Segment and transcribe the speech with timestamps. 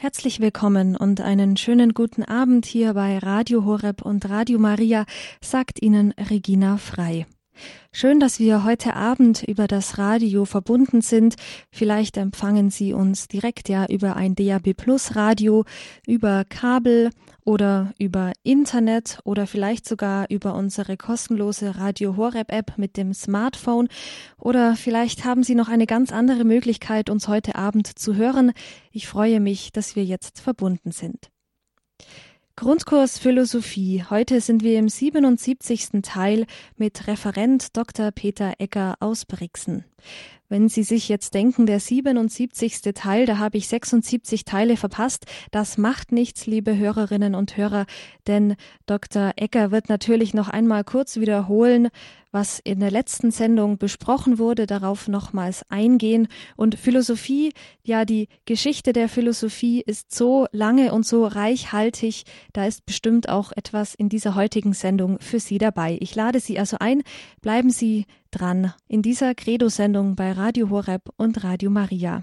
[0.00, 5.06] Herzlich willkommen und einen schönen guten Abend hier bei Radio Horeb und Radio Maria,
[5.40, 7.26] sagt Ihnen Regina Frei.
[7.92, 11.36] Schön, dass wir heute Abend über das Radio verbunden sind.
[11.70, 15.64] Vielleicht empfangen Sie uns direkt ja über ein DAB Plus Radio,
[16.06, 17.10] über Kabel
[17.44, 23.88] oder über Internet oder vielleicht sogar über unsere kostenlose Radio Horeb App mit dem Smartphone
[24.36, 28.52] oder vielleicht haben Sie noch eine ganz andere Möglichkeit, uns heute Abend zu hören.
[28.92, 31.30] Ich freue mich, dass wir jetzt verbunden sind.
[32.58, 34.02] Grundkurs Philosophie.
[34.10, 36.02] Heute sind wir im 77.
[36.02, 36.44] Teil
[36.76, 38.10] mit Referent Dr.
[38.10, 39.84] Peter Ecker aus Brixen.
[40.50, 42.80] Wenn Sie sich jetzt denken, der 77.
[42.94, 47.84] Teil, da habe ich 76 Teile verpasst, das macht nichts, liebe Hörerinnen und Hörer,
[48.26, 48.56] denn
[48.86, 49.32] Dr.
[49.36, 51.88] Ecker wird natürlich noch einmal kurz wiederholen,
[52.30, 56.28] was in der letzten Sendung besprochen wurde, darauf nochmals eingehen.
[56.56, 62.84] Und Philosophie, ja, die Geschichte der Philosophie ist so lange und so reichhaltig, da ist
[62.86, 65.98] bestimmt auch etwas in dieser heutigen Sendung für Sie dabei.
[66.00, 67.02] Ich lade Sie also ein,
[67.40, 72.22] bleiben Sie dran in dieser Credo-Sendung bei Radio Horeb und Radio Maria.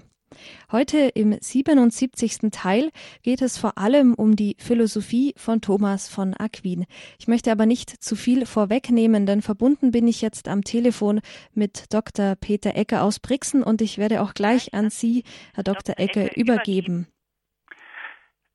[0.72, 2.50] Heute im 77.
[2.50, 2.90] Teil
[3.22, 6.84] geht es vor allem um die Philosophie von Thomas von Aquin.
[7.18, 11.20] Ich möchte aber nicht zu viel vorwegnehmen, denn verbunden bin ich jetzt am Telefon
[11.54, 12.34] mit Dr.
[12.34, 15.22] Peter Ecke aus Brixen und ich werde auch gleich an Sie,
[15.54, 15.98] Herr Dr.
[15.98, 17.06] Ecke, übergeben.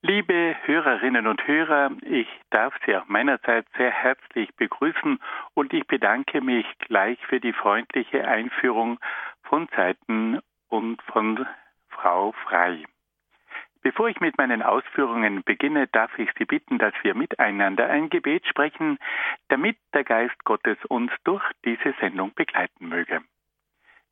[0.04, 5.20] Liebe Hörerinnen und Hörer, ich darf Sie auch meinerseits sehr herzlich begrüßen
[5.54, 9.00] und ich bedanke mich gleich für die freundliche Einführung
[9.44, 11.46] von Seiten und von
[11.90, 12.84] Frau Frei.
[13.84, 18.48] Bevor ich mit meinen Ausführungen beginne, darf ich Sie bitten, dass wir miteinander ein Gebet
[18.48, 18.98] sprechen,
[19.50, 23.22] damit der Geist Gottes uns durch diese Sendung begleiten möge.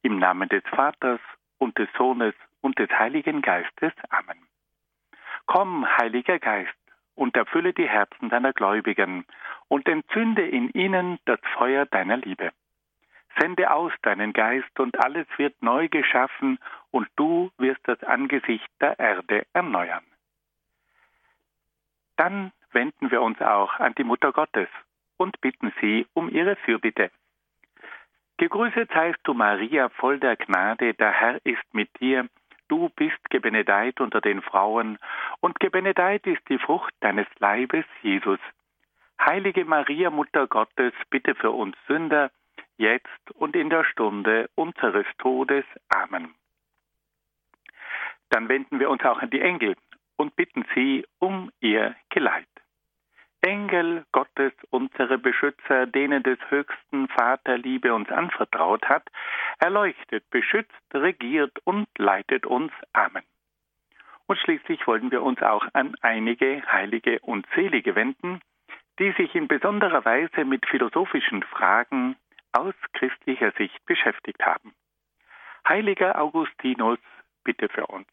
[0.04, 1.20] Im Namen des Vaters
[1.58, 3.94] und des Sohnes und des Heiligen Geistes.
[4.10, 4.49] Amen.
[5.50, 6.78] Komm, Heiliger Geist,
[7.16, 9.26] und erfülle die Herzen deiner Gläubigen
[9.68, 12.52] und entzünde in ihnen das Feuer deiner Liebe.
[13.40, 16.60] Sende aus deinen Geist und alles wird neu geschaffen
[16.92, 20.04] und du wirst das Angesicht der Erde erneuern.
[22.16, 24.70] Dann wenden wir uns auch an die Mutter Gottes
[25.18, 27.10] und bitten sie um ihre Fürbitte.
[28.38, 32.30] Gegrüßet seist du, Maria, voll der Gnade, der Herr ist mit dir.
[32.70, 35.00] Du bist gebenedeit unter den Frauen,
[35.42, 38.40] und gebenedeit ist die Frucht deines Leibes, Jesus.
[39.20, 42.32] Heilige Maria, Mutter Gottes, bitte für uns Sünder,
[42.78, 45.66] jetzt und in der Stunde unseres Todes.
[45.90, 46.34] Amen.
[48.30, 49.76] Dann wenden wir uns auch an die Engel
[50.16, 52.48] und bitten sie um ihr Geleit.
[53.42, 59.10] Engel Gottes, unsere Beschützer, denen des höchsten Vater Liebe uns anvertraut hat,
[59.60, 62.72] erleuchtet, beschützt, regiert und leitet uns.
[62.94, 63.24] Amen.
[64.28, 68.42] Und schließlich wollen wir uns auch an einige Heilige und Selige wenden,
[69.00, 72.16] die sich in besonderer Weise mit philosophischen Fragen
[72.52, 74.74] aus christlicher Sicht beschäftigt haben.
[75.68, 77.00] Heiliger Augustinus,
[77.44, 78.08] bitte für uns.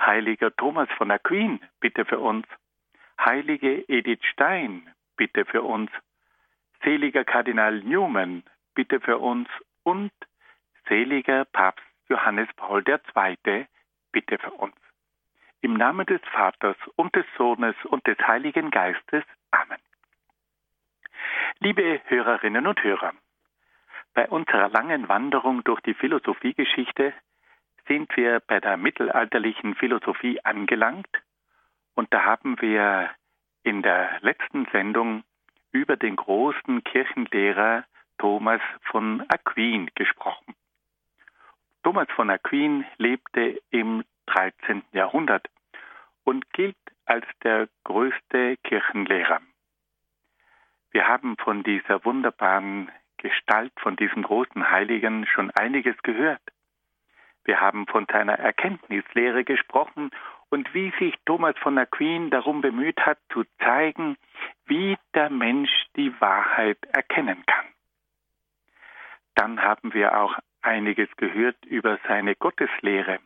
[0.00, 2.46] Heiliger Thomas von Aquin, bitte für uns.
[3.18, 5.90] Heilige Edith Stein, bitte für uns.
[6.82, 8.44] Seliger Kardinal Newman,
[8.74, 9.48] bitte für uns.
[9.82, 10.12] Und
[10.88, 13.66] seliger Papst Johannes Paul II,
[14.12, 14.76] bitte für uns.
[15.60, 19.24] Im Namen des Vaters und des Sohnes und des Heiligen Geistes.
[19.50, 19.78] Amen.
[21.58, 23.12] Liebe Hörerinnen und Hörer,
[24.14, 27.12] bei unserer langen Wanderung durch die Philosophiegeschichte
[27.88, 31.08] sind wir bei der mittelalterlichen Philosophie angelangt
[31.96, 33.10] und da haben wir
[33.64, 35.24] in der letzten Sendung
[35.72, 37.84] über den großen Kirchenlehrer
[38.18, 40.54] Thomas von Aquin gesprochen.
[41.82, 44.82] Thomas von Aquin lebte im 13.
[44.92, 45.48] Jahrhundert
[46.24, 46.76] und gilt
[47.06, 49.40] als der größte Kirchenlehrer.
[50.90, 56.42] Wir haben von dieser wunderbaren Gestalt von diesem großen Heiligen schon einiges gehört.
[57.44, 60.10] Wir haben von seiner Erkenntnislehre gesprochen
[60.50, 64.16] und wie sich Thomas von Aquin darum bemüht hat, zu zeigen,
[64.66, 67.66] wie der Mensch die Wahrheit erkennen kann.
[69.34, 73.18] Dann haben wir auch einiges gehört über seine Gotteslehre.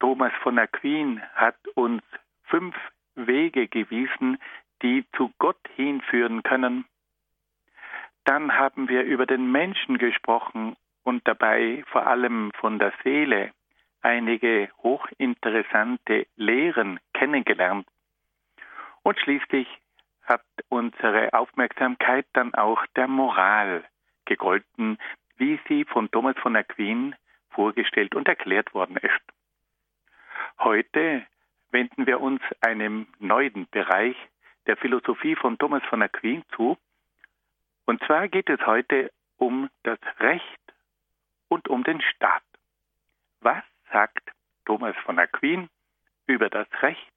[0.00, 2.02] Thomas von Aquin hat uns
[2.44, 2.74] fünf
[3.14, 4.38] Wege gewiesen,
[4.82, 6.84] die zu Gott hinführen können.
[8.24, 13.52] Dann haben wir über den Menschen gesprochen und dabei vor allem von der Seele
[14.02, 17.86] einige hochinteressante Lehren kennengelernt.
[19.02, 19.66] Und schließlich
[20.24, 23.84] hat unsere Aufmerksamkeit dann auch der Moral
[24.24, 24.98] gegolten,
[25.36, 27.14] wie sie von Thomas von Aquin
[27.50, 29.20] vorgestellt und erklärt worden ist.
[30.58, 31.26] Heute
[31.70, 34.16] wenden wir uns einem neuen Bereich
[34.66, 36.78] der Philosophie von Thomas von Aquin zu.
[37.84, 40.60] Und zwar geht es heute um das Recht
[41.48, 42.44] und um den Staat.
[43.40, 44.30] Was sagt
[44.64, 45.68] Thomas von Aquin
[46.26, 47.12] über das Recht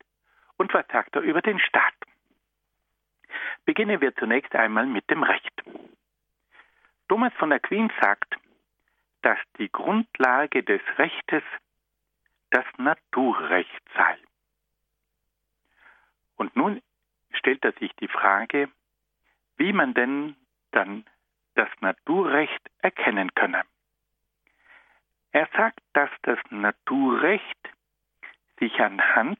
[0.57, 1.93] und was sagt er über den Staat?
[3.65, 5.63] Beginnen wir zunächst einmal mit dem Recht.
[7.07, 8.35] Thomas von Aquin sagt,
[9.21, 11.43] dass die Grundlage des Rechtes
[12.51, 14.17] das Naturrecht sei.
[16.35, 16.81] Und nun
[17.31, 18.69] stellt er sich die Frage,
[19.57, 20.35] wie man denn
[20.71, 21.05] dann
[21.55, 23.63] das Naturrecht erkennen könne.
[25.35, 27.69] Er sagt, dass das Naturrecht
[28.57, 29.37] sich anhand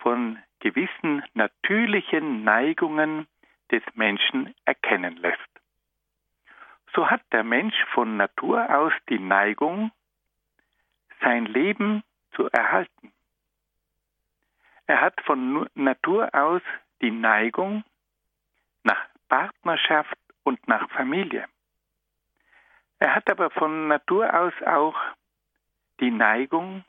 [0.00, 3.26] von gewissen natürlichen Neigungen
[3.70, 5.48] des Menschen erkennen lässt.
[6.94, 9.92] So hat der Mensch von Natur aus die Neigung,
[11.22, 13.10] sein Leben zu erhalten.
[14.86, 16.60] Er hat von Natur aus
[17.00, 17.82] die Neigung
[18.82, 21.48] nach Partnerschaft und nach Familie.
[23.00, 24.96] Er hat aber von Natur aus auch
[26.00, 26.84] die Neigung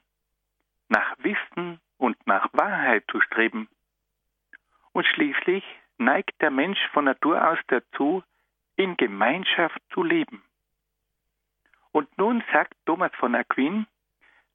[0.87, 3.67] nach Wissen und nach Wahrheit zu streben.
[4.91, 5.63] Und schließlich
[5.97, 8.23] neigt der Mensch von Natur aus dazu,
[8.75, 10.41] in Gemeinschaft zu leben.
[11.91, 13.85] Und nun sagt Thomas von Aquin,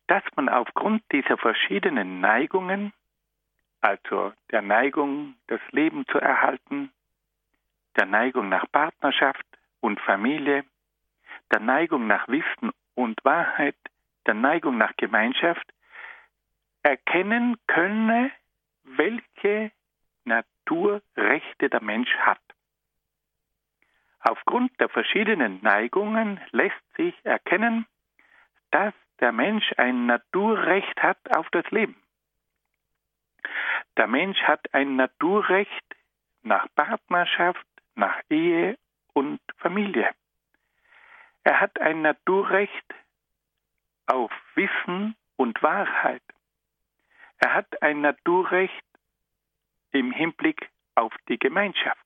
[0.06, 2.92] dass man aufgrund dieser verschiedenen Neigungen,
[3.80, 6.90] also der Neigung, das Leben zu erhalten,
[7.96, 9.46] der Neigung nach Partnerschaft
[9.80, 10.64] und Familie,
[11.52, 13.76] der Neigung nach Wissen und Wahrheit,
[14.26, 15.66] der Neigung nach Gemeinschaft,
[16.82, 18.30] erkennen könne,
[18.84, 19.72] welche
[20.24, 22.40] Naturrechte der Mensch hat.
[24.20, 27.86] Aufgrund der verschiedenen Neigungen lässt sich erkennen,
[28.70, 31.96] dass der Mensch ein Naturrecht hat auf das Leben.
[33.96, 35.96] Der Mensch hat ein Naturrecht
[36.42, 38.76] nach Partnerschaft, nach Ehe
[39.12, 40.10] und Familie.
[41.44, 42.94] Er hat ein Naturrecht
[44.06, 46.22] auf Wissen und Wahrheit.
[47.38, 48.84] Er hat ein Naturrecht
[49.92, 52.00] im Hinblick auf die Gemeinschaft.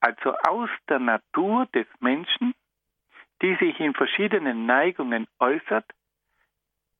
[0.00, 2.54] Also aus der Natur des Menschen,
[3.40, 5.86] die sich in verschiedenen Neigungen äußert,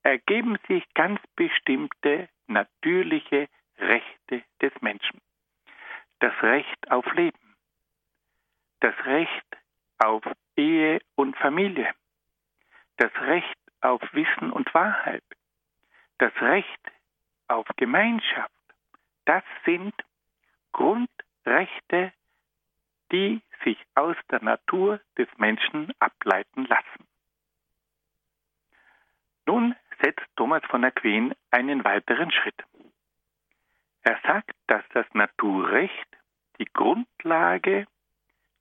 [0.02, 3.48] ergeben sich ganz bestimmte natürliche
[3.78, 5.20] Rechte des Menschen.
[6.20, 7.56] Das Recht auf Leben,
[8.80, 9.56] das Recht
[9.98, 10.22] auf
[10.56, 11.92] Ehe und Familie,
[12.96, 15.24] das Recht auf Wissen und Wahrheit,
[16.18, 16.80] das Recht
[17.48, 18.52] auf Gemeinschaft,
[19.26, 19.94] das sind
[20.72, 22.12] Grundrechte,
[23.12, 27.06] die sich aus der Natur des Menschen ableiten lassen.
[29.46, 32.62] Nun setzt Thomas von Aquin einen weiteren Schritt.
[34.02, 36.08] Er sagt, dass das Naturrecht
[36.58, 37.86] die Grundlage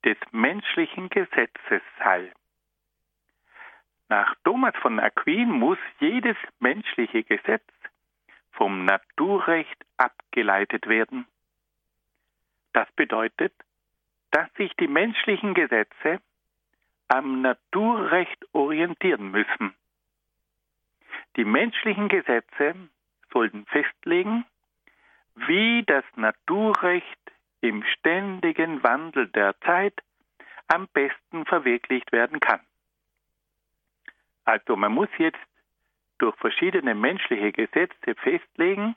[0.06, 2.32] des menschlichen Gesetzes sei.
[4.08, 7.66] Nach Thomas von Aquin muss jedes menschliche Gesetz
[8.52, 11.26] vom Naturrecht abgeleitet werden.
[12.72, 13.52] Das bedeutet,
[14.30, 16.20] dass sich die menschlichen Gesetze
[17.08, 19.74] am Naturrecht orientieren müssen.
[21.36, 22.74] Die menschlichen Gesetze
[23.32, 24.44] sollten festlegen,
[25.34, 29.94] wie das Naturrecht im ständigen Wandel der Zeit
[30.68, 32.60] am besten verwirklicht werden kann.
[34.44, 35.38] Also man muss jetzt
[36.18, 38.96] durch verschiedene menschliche Gesetze festlegen,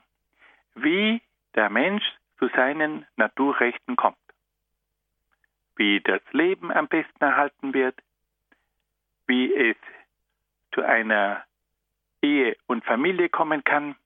[0.74, 1.20] wie
[1.54, 2.04] der Mensch
[2.38, 4.16] zu seinen Naturrechten kommt,
[5.76, 7.96] wie das Leben am besten erhalten wird,
[9.26, 9.76] wie es
[10.72, 11.44] zu einer
[12.22, 13.96] Ehe und Familie kommen kann,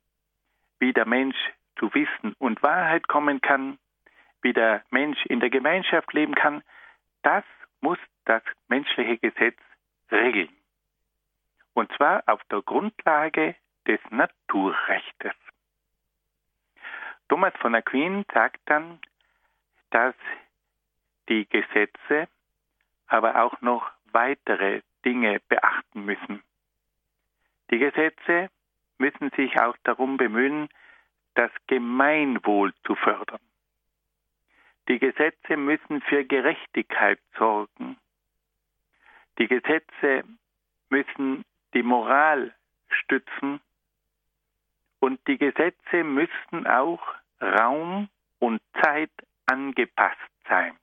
[0.78, 1.36] wie der Mensch
[1.78, 3.78] zu Wissen und Wahrheit kommen kann,
[4.44, 6.62] wie der Mensch in der Gemeinschaft leben kann,
[7.22, 7.44] das
[7.80, 9.58] muss das menschliche Gesetz
[10.12, 10.54] regeln.
[11.72, 13.56] Und zwar auf der Grundlage
[13.88, 15.32] des Naturrechtes.
[17.28, 19.00] Thomas von Aquin sagt dann,
[19.90, 20.14] dass
[21.28, 22.28] die Gesetze
[23.06, 26.42] aber auch noch weitere Dinge beachten müssen.
[27.70, 28.50] Die Gesetze
[28.98, 30.68] müssen sich auch darum bemühen,
[31.34, 33.40] das Gemeinwohl zu fördern.
[34.88, 37.96] Die Gesetze müssen für Gerechtigkeit sorgen.
[39.38, 40.24] Die Gesetze
[40.90, 42.54] müssen die Moral
[42.88, 43.60] stützen
[45.00, 47.02] und die Gesetze müssen auch
[47.40, 49.10] Raum und Zeit
[49.46, 50.76] angepasst sein.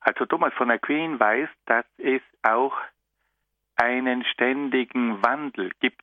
[0.00, 2.76] Also Thomas von Aquin weiß, dass es auch
[3.76, 6.02] einen ständigen Wandel gibt.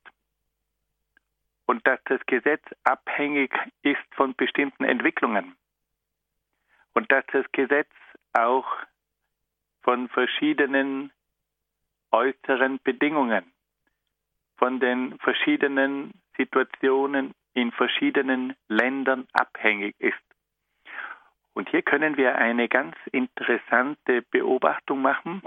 [1.66, 5.54] und dass das Gesetz abhängig ist von bestimmten Entwicklungen
[6.94, 7.90] und dass das Gesetz
[8.32, 8.66] auch
[9.82, 11.12] von verschiedenen
[12.10, 13.52] äußeren Bedingungen,
[14.56, 20.16] von den verschiedenen Situationen in verschiedenen Ländern abhängig ist.
[21.54, 25.42] Und hier können wir eine ganz interessante Beobachtung machen,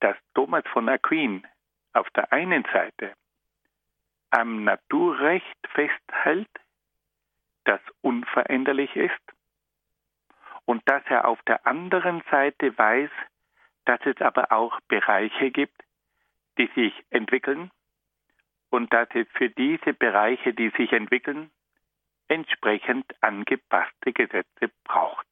[0.00, 1.46] dass Thomas von Aquin
[1.92, 3.14] auf der einen Seite
[4.30, 6.50] am Naturrecht festhält,
[7.64, 9.33] das unveränderlich ist,
[10.66, 13.10] und dass er auf der anderen Seite weiß,
[13.84, 15.82] dass es aber auch Bereiche gibt,
[16.58, 17.70] die sich entwickeln
[18.70, 21.50] und dass es für diese Bereiche, die sich entwickeln,
[22.28, 25.26] entsprechend angepasste Gesetze braucht.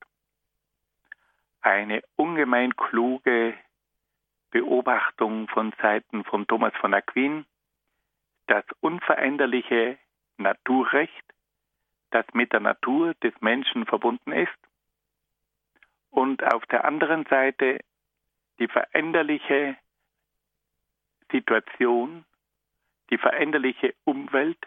[1.62, 3.54] Eine ungemein kluge
[4.50, 7.46] Beobachtung von Seiten von Thomas von Aquin,
[8.48, 9.96] das unveränderliche
[10.36, 11.24] Naturrecht,
[12.10, 14.58] das mit der Natur des Menschen verbunden ist,
[16.12, 17.80] und auf der anderen Seite
[18.58, 19.76] die veränderliche
[21.30, 22.24] Situation,
[23.10, 24.58] die veränderliche Umwelt,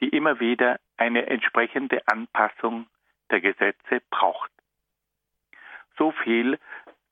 [0.00, 2.86] die immer wieder eine entsprechende Anpassung
[3.30, 4.50] der Gesetze braucht.
[5.98, 6.58] So viel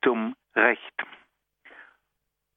[0.02, 0.94] zum Recht.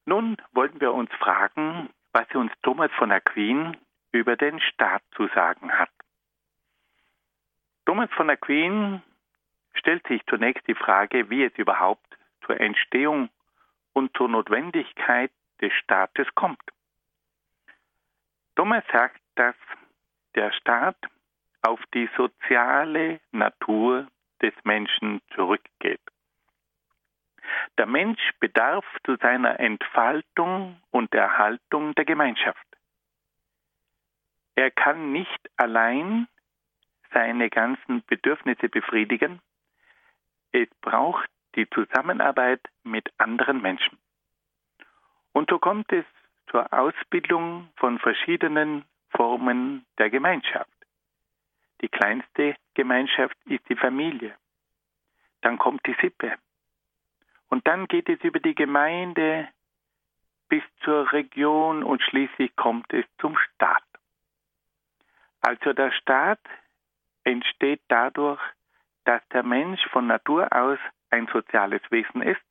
[0.05, 3.77] Nun wollten wir uns fragen, was uns Thomas von Aquin
[4.11, 5.91] über den Staat zu sagen hat.
[7.85, 9.01] Thomas von Aquin
[9.73, 12.05] stellt sich zunächst die Frage, wie es überhaupt
[12.45, 13.29] zur Entstehung
[13.93, 16.61] und zur Notwendigkeit des Staates kommt.
[18.55, 19.55] Thomas sagt, dass
[20.35, 20.97] der Staat
[21.61, 24.07] auf die soziale Natur
[24.41, 26.01] des Menschen zurückgeht.
[27.77, 32.65] Der Mensch bedarf zu seiner Entfaltung und Erhaltung der Gemeinschaft.
[34.55, 36.27] Er kann nicht allein
[37.11, 39.41] seine ganzen Bedürfnisse befriedigen.
[40.53, 43.97] Es braucht die Zusammenarbeit mit anderen Menschen.
[45.33, 46.05] Und so kommt es
[46.49, 50.69] zur Ausbildung von verschiedenen Formen der Gemeinschaft.
[51.81, 54.35] Die kleinste Gemeinschaft ist die Familie.
[55.41, 56.35] Dann kommt die Sippe.
[57.49, 59.49] Und dann geht es über die Gemeinde
[60.49, 63.83] bis zur Region und schließlich kommt es zum Staat.
[65.41, 66.39] Also der Staat
[67.23, 68.39] entsteht dadurch,
[69.05, 70.79] dass der Mensch von Natur aus
[71.09, 72.41] ein soziales Wesen ist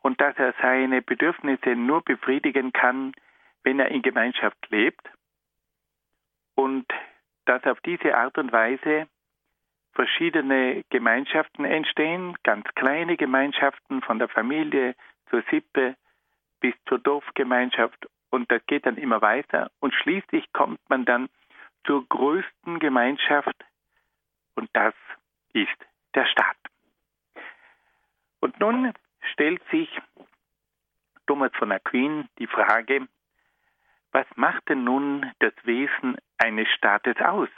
[0.00, 3.12] und dass er seine Bedürfnisse nur befriedigen kann,
[3.62, 5.08] wenn er in Gemeinschaft lebt
[6.54, 6.86] und
[7.44, 9.06] dass auf diese Art und Weise
[9.92, 14.94] verschiedene Gemeinschaften entstehen, ganz kleine Gemeinschaften von der Familie
[15.30, 15.96] zur Sippe
[16.60, 21.28] bis zur Dorfgemeinschaft und das geht dann immer weiter und schließlich kommt man dann
[21.84, 23.64] zur größten Gemeinschaft
[24.54, 24.94] und das
[25.52, 25.68] ist
[26.14, 26.56] der Staat.
[28.40, 28.92] Und nun
[29.32, 29.88] stellt sich
[31.26, 33.06] Thomas von Aquin die Frage,
[34.10, 37.48] was macht denn nun das Wesen eines Staates aus?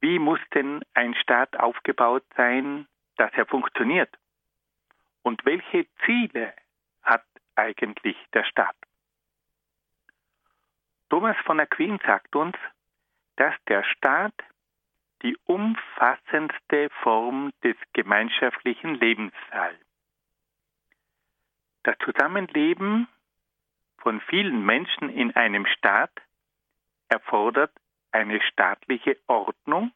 [0.00, 4.14] Wie muss denn ein Staat aufgebaut sein, dass er funktioniert?
[5.22, 6.54] Und welche Ziele
[7.02, 7.24] hat
[7.56, 8.76] eigentlich der Staat?
[11.08, 12.56] Thomas von Aquin sagt uns,
[13.36, 14.34] dass der Staat
[15.26, 19.74] die umfassendste Form des gemeinschaftlichen Lebens sei.
[21.82, 23.08] Das Zusammenleben
[23.98, 26.12] von vielen Menschen in einem Staat
[27.08, 27.72] erfordert
[28.12, 29.90] eine staatliche Ordnung,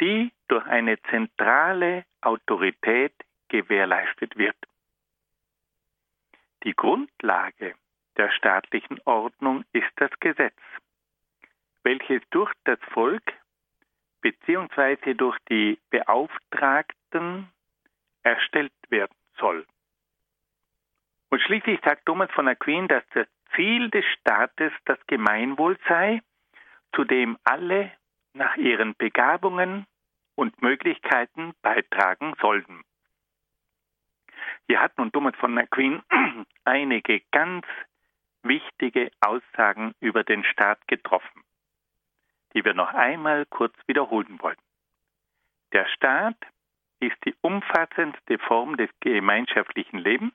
[0.00, 3.14] die durch eine zentrale Autorität
[3.48, 4.56] gewährleistet wird.
[6.62, 7.74] Die Grundlage
[8.16, 10.60] der staatlichen Ordnung ist das Gesetz,
[11.82, 13.39] welches durch das Volk
[14.20, 15.14] bzw.
[15.14, 17.48] durch die Beauftragten
[18.22, 19.66] erstellt werden soll.
[21.30, 26.20] Und schließlich sagt Thomas von Aquin, dass das Ziel des Staates das Gemeinwohl sei
[26.94, 27.92] zu dem alle
[28.34, 29.86] nach ihren Begabungen
[30.34, 32.82] und Möglichkeiten beitragen sollten.
[34.66, 36.02] Hier hat nun Thomas von Aquin
[36.64, 37.66] einige ganz
[38.42, 41.42] wichtige Aussagen über den Staat getroffen,
[42.54, 44.56] die wir noch einmal kurz wiederholen wollen.
[45.72, 46.36] Der Staat
[47.00, 50.34] ist die umfassendste Form des gemeinschaftlichen Lebens.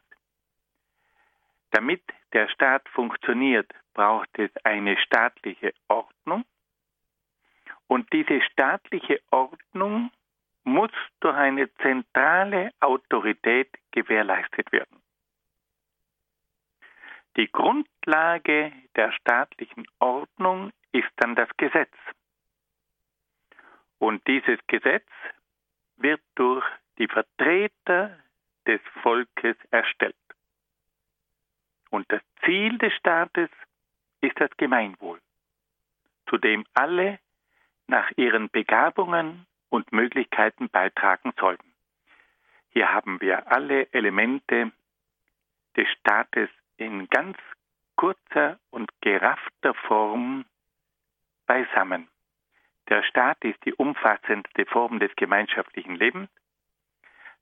[1.71, 2.01] Damit
[2.33, 6.45] der Staat funktioniert, braucht es eine staatliche Ordnung.
[7.87, 10.11] Und diese staatliche Ordnung
[10.63, 15.01] muss durch eine zentrale Autorität gewährleistet werden.
[17.37, 21.93] Die Grundlage der staatlichen Ordnung ist dann das Gesetz.
[23.99, 25.07] Und dieses Gesetz
[25.97, 26.65] wird durch
[26.97, 28.17] die Vertreter
[28.65, 30.15] des Volkes erstellt.
[31.89, 33.49] Und das Ziel des Staates
[34.21, 35.19] ist das Gemeinwohl,
[36.29, 37.19] zu dem alle
[37.87, 41.73] nach ihren Begabungen und Möglichkeiten beitragen sollten.
[42.69, 44.71] Hier haben wir alle Elemente
[45.75, 47.37] des Staates in ganz
[47.95, 50.45] kurzer und geraffter Form
[51.45, 52.07] beisammen.
[52.89, 56.29] Der Staat ist die umfassendste Form des gemeinschaftlichen Lebens.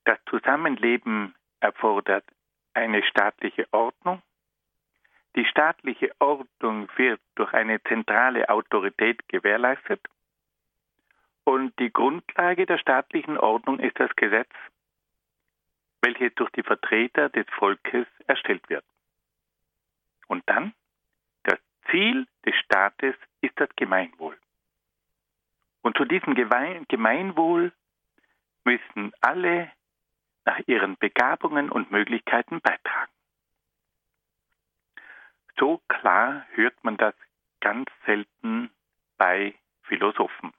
[0.04, 2.24] Das Zusammenleben erfordert
[2.72, 4.22] eine staatliche Ordnung.
[5.36, 10.00] Die staatliche Ordnung wird durch eine zentrale Autorität gewährleistet.
[11.44, 14.50] Und die Grundlage der staatlichen Ordnung ist das Gesetz,
[16.02, 18.84] welches durch die Vertreter des Volkes erstellt wird.
[20.28, 20.72] Und dann,
[21.90, 24.38] Ziel des Staates ist das Gemeinwohl.
[25.82, 27.72] Und zu diesem Gemeinwohl
[28.64, 29.70] müssen alle
[30.44, 33.12] nach ihren Begabungen und Möglichkeiten beitragen.
[35.58, 37.14] So klar hört man das
[37.60, 38.70] ganz selten
[39.16, 40.52] bei Philosophen.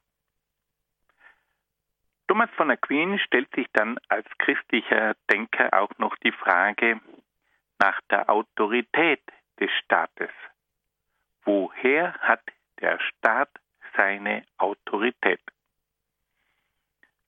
[2.27, 7.00] Thomas von Aquin stellt sich dann als christlicher Denker auch noch die Frage
[7.79, 9.22] nach der Autorität
[9.60, 10.32] des Staates.
[11.46, 12.42] Woher hat
[12.82, 13.50] der Staat
[13.96, 15.42] seine Autorität?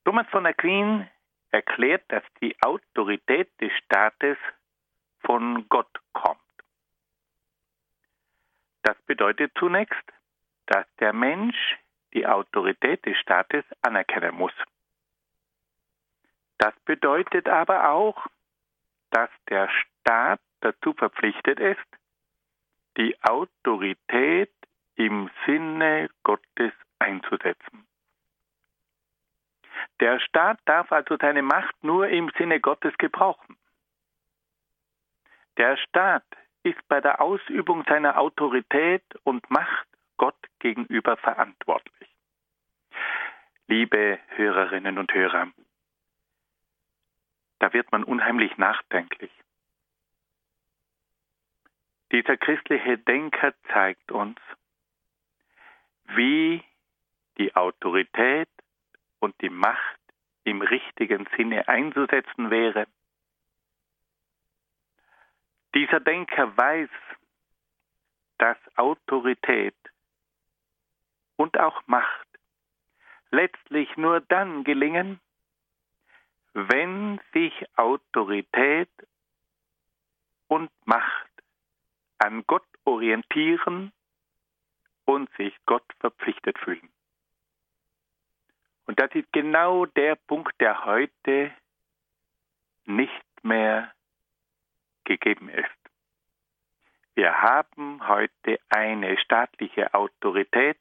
[0.03, 1.07] Thomas von Aquin
[1.51, 4.37] erklärt, dass die Autorität des Staates
[5.19, 6.39] von Gott kommt.
[8.83, 10.13] Das bedeutet zunächst,
[10.67, 11.77] dass der Mensch
[12.13, 14.53] die Autorität des Staates anerkennen muss.
[16.57, 18.25] Das bedeutet aber auch,
[19.11, 21.96] dass der Staat dazu verpflichtet ist,
[22.97, 24.53] die Autorität
[24.95, 27.87] im Sinne Gottes einzusetzen.
[29.99, 33.57] Der Staat darf also seine Macht nur im Sinne Gottes gebrauchen.
[35.57, 36.25] Der Staat
[36.63, 42.09] ist bei der Ausübung seiner Autorität und Macht Gott gegenüber verantwortlich.
[43.67, 45.47] Liebe Hörerinnen und Hörer,
[47.59, 49.31] da wird man unheimlich nachdenklich.
[52.11, 54.39] Dieser christliche Denker zeigt uns,
[56.15, 56.63] wie
[57.37, 58.49] die Autorität
[59.19, 59.99] und die Macht
[60.43, 62.87] im richtigen Sinne einzusetzen wäre.
[65.75, 66.89] Dieser Denker weiß,
[68.37, 69.75] dass Autorität
[71.35, 72.27] und auch Macht
[73.31, 75.19] letztlich nur dann gelingen,
[76.53, 78.89] wenn sich Autorität
[80.47, 81.26] und Macht
[82.19, 83.91] an Gott orientieren
[85.05, 86.89] und sich Gott verpflichtet fühlen.
[88.85, 91.51] Und das ist genau der Punkt, der heute
[92.85, 93.91] nicht mehr
[95.03, 95.69] gegeben ist.
[97.15, 100.77] Wir haben heute eine staatliche Autorität,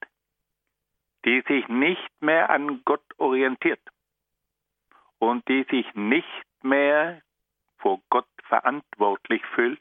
[1.25, 3.81] die sich nicht mehr an Gott orientiert
[5.19, 7.23] und die sich nicht mehr
[7.79, 9.81] vor Gott verantwortlich fühlt.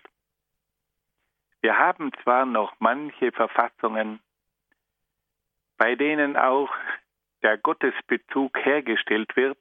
[1.65, 4.19] Wir haben zwar noch manche Verfassungen,
[5.79, 6.71] bei denen auch
[7.41, 9.57] der Gottesbezug hergestellt wird,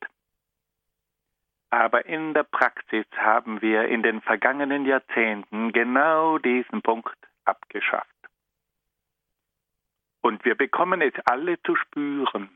[1.71, 8.11] aber in der Praxis haben wir in den vergangenen Jahrzehnten genau diesen Punkt abgeschafft.
[10.21, 12.51] Und wir bekommen es alle zu spüren,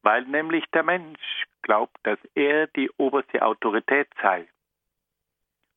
[0.00, 4.48] weil nämlich der Mensch glaubt, dass er die oberste Autorität sei.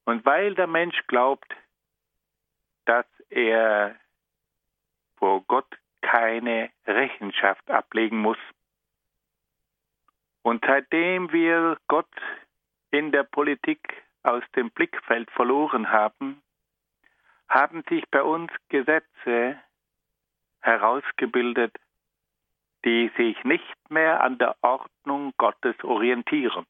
[0.06, 1.54] Und weil der Mensch glaubt,
[2.90, 3.96] dass er
[5.18, 8.40] vor Gott keine Rechenschaft ablegen muss.
[10.42, 12.10] Und seitdem wir Gott
[12.90, 13.80] in der Politik
[14.24, 16.42] aus dem Blickfeld verloren haben,
[17.48, 19.60] haben sich bei uns Gesetze
[20.62, 21.78] herausgebildet,
[22.86, 26.66] die sich nicht mehr an der Ordnung Gottes orientieren.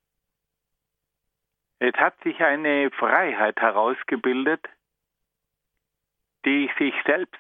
[1.80, 4.68] Es hat sich eine Freiheit herausgebildet,
[6.46, 7.40] die sich selbst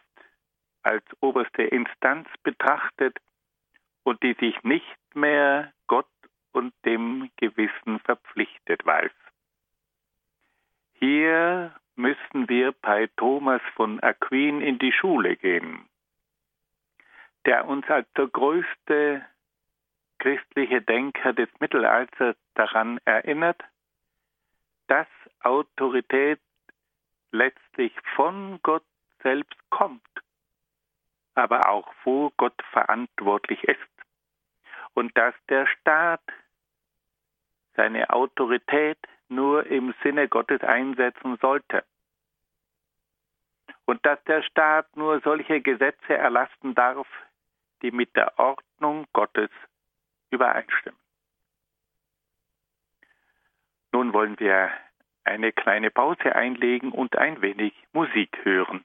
[0.83, 3.17] als oberste Instanz betrachtet
[4.03, 6.07] und die sich nicht mehr Gott
[6.51, 9.11] und dem Gewissen verpflichtet weiß.
[10.93, 15.89] Hier müssen wir bei Thomas von Aquin in die Schule gehen
[17.45, 19.25] der uns als der größte
[20.19, 23.61] christliche Denker des Mittelalters daran erinnert,
[24.87, 25.07] dass
[25.41, 26.39] Autorität
[27.31, 28.83] letztlich von Gott
[29.21, 30.01] selbst kommt
[31.39, 33.79] aber auch wo Gott verantwortlich ist.
[34.93, 36.21] Und dass der Staat
[37.75, 38.97] seine Autorität
[39.29, 41.83] nur im Sinne Gottes einsetzen sollte.
[43.85, 47.07] Und dass der Staat nur solche Gesetze erlassen darf,
[47.81, 49.49] die mit der Ordnung Gottes
[50.31, 50.99] übereinstimmen.
[53.91, 54.71] Nun wollen wir
[55.29, 58.83] eine kleine Pause einlegen und ein wenig Musik hören.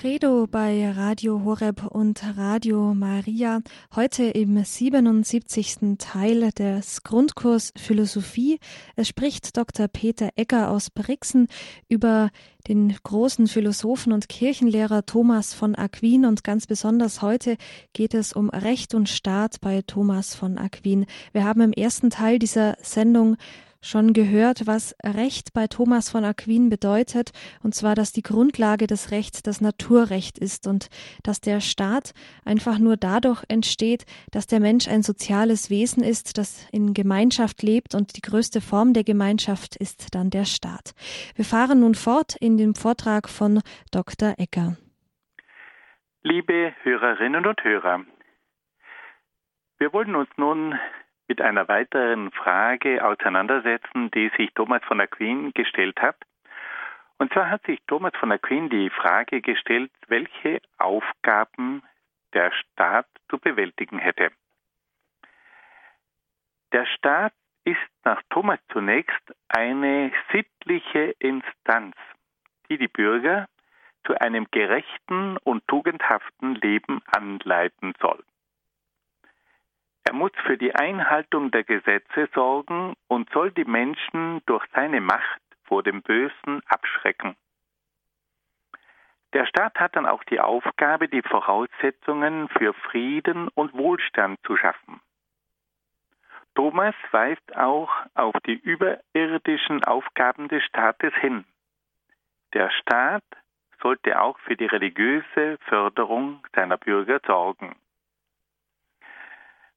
[0.00, 3.60] Credo bei Radio Horeb und Radio Maria.
[3.94, 5.98] Heute im 77.
[5.98, 8.58] Teil des Grundkurs Philosophie.
[8.96, 9.88] Es spricht Dr.
[9.88, 11.48] Peter Egger aus Brixen
[11.90, 12.30] über
[12.66, 17.58] den großen Philosophen und Kirchenlehrer Thomas von Aquin und ganz besonders heute
[17.92, 21.04] geht es um Recht und Staat bei Thomas von Aquin.
[21.32, 23.36] Wir haben im ersten Teil dieser Sendung
[23.82, 27.30] schon gehört, was Recht bei Thomas von Aquin bedeutet,
[27.62, 30.88] und zwar, dass die Grundlage des Rechts das Naturrecht ist und
[31.22, 32.12] dass der Staat
[32.44, 37.94] einfach nur dadurch entsteht, dass der Mensch ein soziales Wesen ist, das in Gemeinschaft lebt
[37.94, 40.92] und die größte Form der Gemeinschaft ist dann der Staat.
[41.34, 44.34] Wir fahren nun fort in dem Vortrag von Dr.
[44.38, 44.76] Ecker.
[46.22, 48.04] Liebe Hörerinnen und Hörer,
[49.78, 50.78] wir wollen uns nun
[51.30, 56.16] mit einer weiteren Frage auseinandersetzen, die sich Thomas von Aquin gestellt hat.
[57.18, 61.84] Und zwar hat sich Thomas von Aquin die Frage gestellt, welche Aufgaben
[62.34, 64.32] der Staat zu bewältigen hätte.
[66.72, 71.94] Der Staat ist nach Thomas zunächst eine sittliche Instanz,
[72.68, 73.46] die die Bürger
[74.04, 78.24] zu einem gerechten und tugendhaften Leben anleiten soll.
[80.04, 85.40] Er muss für die Einhaltung der Gesetze sorgen und soll die Menschen durch seine Macht
[85.64, 87.36] vor dem Bösen abschrecken.
[89.32, 95.00] Der Staat hat dann auch die Aufgabe, die Voraussetzungen für Frieden und Wohlstand zu schaffen.
[96.56, 101.44] Thomas weist auch auf die überirdischen Aufgaben des Staates hin.
[102.54, 103.22] Der Staat
[103.80, 107.76] sollte auch für die religiöse Förderung seiner Bürger sorgen.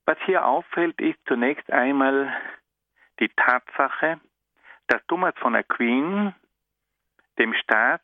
[0.05, 2.33] Was hier auffällt, ist zunächst einmal
[3.19, 4.19] die Tatsache,
[4.87, 6.33] dass Thomas von Aquin
[7.37, 8.01] dem Staat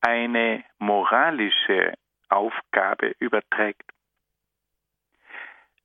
[0.00, 1.94] eine moralische
[2.28, 3.90] Aufgabe überträgt.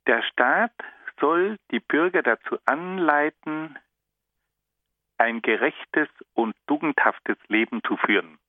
[0.08, 0.73] Der Staat
[1.19, 3.77] soll die Bürger dazu anleiten,
[5.17, 8.39] ein gerechtes und tugendhaftes Leben zu führen.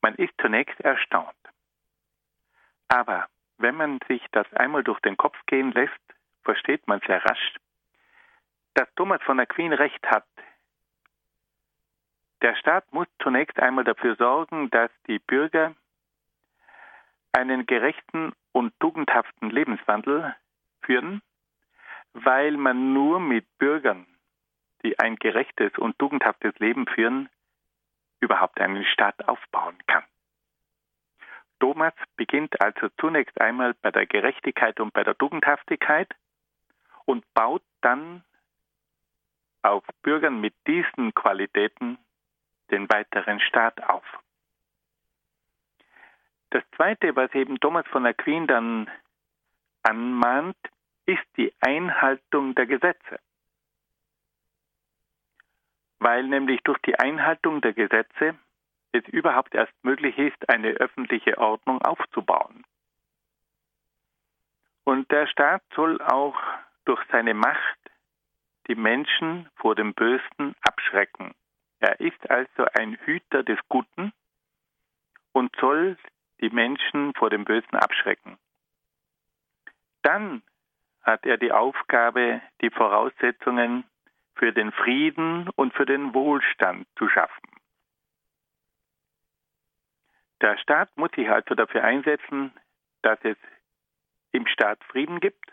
[0.00, 1.34] Man ist zunächst erstaunt.
[2.88, 3.28] Aber
[3.58, 6.00] wenn man sich das einmal durch den Kopf gehen lässt,
[6.44, 7.56] versteht man sehr rasch,
[8.74, 10.26] dass Thomas von Aquin recht hat.
[12.42, 15.74] Der Staat muss zunächst einmal dafür sorgen, dass die Bürger
[17.32, 20.34] einen gerechten und tugendhaften Lebenswandel
[20.82, 21.22] führen,
[22.12, 24.06] weil man nur mit Bürgern,
[24.82, 27.28] die ein gerechtes und tugendhaftes Leben führen,
[28.20, 30.04] überhaupt einen Staat aufbauen kann.
[31.58, 36.08] Thomas beginnt also zunächst einmal bei der Gerechtigkeit und bei der Tugendhaftigkeit
[37.04, 38.24] und baut dann
[39.62, 41.98] auf Bürgern mit diesen Qualitäten
[42.70, 44.04] den weiteren Staat auf.
[46.50, 48.90] Das Zweite, was eben Thomas von Aquin dann
[49.82, 50.56] anmahnt,
[51.06, 53.18] ist die Einhaltung der Gesetze.
[55.98, 58.38] Weil nämlich durch die Einhaltung der Gesetze
[58.96, 62.64] es überhaupt erst möglich ist, eine öffentliche Ordnung aufzubauen.
[64.84, 66.36] Und der Staat soll auch
[66.84, 67.78] durch seine Macht
[68.68, 71.34] die Menschen vor dem Bösen abschrecken.
[71.80, 74.12] Er ist also ein Hüter des Guten
[75.32, 75.96] und soll
[76.40, 78.38] die Menschen vor dem Bösen abschrecken.
[80.02, 80.42] Dann
[81.02, 83.84] hat er die Aufgabe, die Voraussetzungen
[84.34, 87.48] für den Frieden und für den Wohlstand zu schaffen.
[90.40, 92.52] Der Staat muss sich also dafür einsetzen,
[93.02, 93.36] dass es
[94.32, 95.52] im Staat Frieden gibt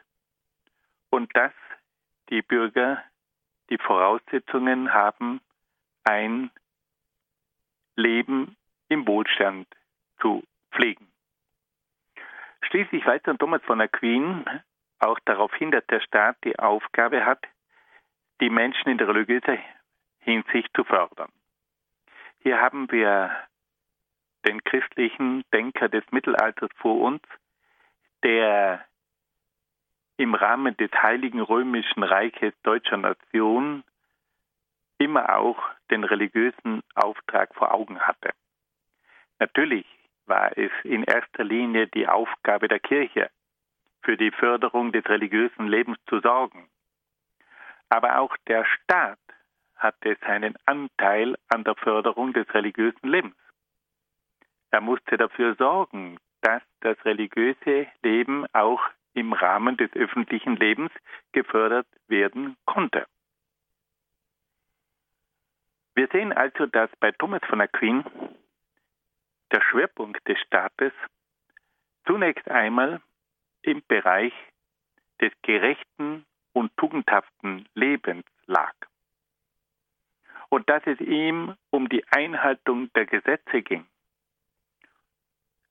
[1.10, 1.54] und dass
[2.30, 3.02] die Bürger
[3.69, 5.41] die Voraussetzungen haben,
[6.04, 6.52] ein
[7.96, 8.58] Leben
[8.89, 9.67] im Wohlstand
[10.19, 11.08] zu pflegen.
[12.63, 14.46] Schließlich weist dann Thomas von Aquin
[15.00, 17.46] auch darauf hin, dass der Staat die Aufgabe hat,
[18.41, 19.60] die Menschen in der religiösen
[20.19, 21.32] Hinsicht zu fördern.
[22.39, 23.32] Hier haben wir
[24.45, 27.21] den christlichen Denker des Mittelalters vor uns,
[28.23, 28.86] der
[30.17, 33.84] im Rahmen des Heiligen Römischen Reiches deutscher Nation
[34.97, 38.32] immer auch den religiösen Auftrag vor Augen hatte.
[39.39, 39.86] Natürlich
[40.25, 43.29] war es in erster Linie die Aufgabe der Kirche,
[44.03, 46.69] für die Förderung des religiösen Lebens zu sorgen.
[47.89, 49.19] Aber auch der Staat
[49.75, 53.36] hatte seinen Anteil an der Förderung des religiösen Lebens.
[54.73, 58.81] Er musste dafür sorgen, dass das religiöse Leben auch
[59.13, 60.91] im Rahmen des öffentlichen Lebens
[61.31, 63.05] gefördert werden konnte.
[65.93, 68.03] Wir sehen also, dass bei Thomas von Aquin
[69.51, 70.91] der Schwerpunkt des Staates
[72.07, 72.99] zunächst einmal
[73.62, 74.33] im Bereich
[75.21, 78.73] des gerechten und tugendhaften Lebens lag.
[80.49, 83.86] Und dass es ihm um die Einhaltung der Gesetze ging.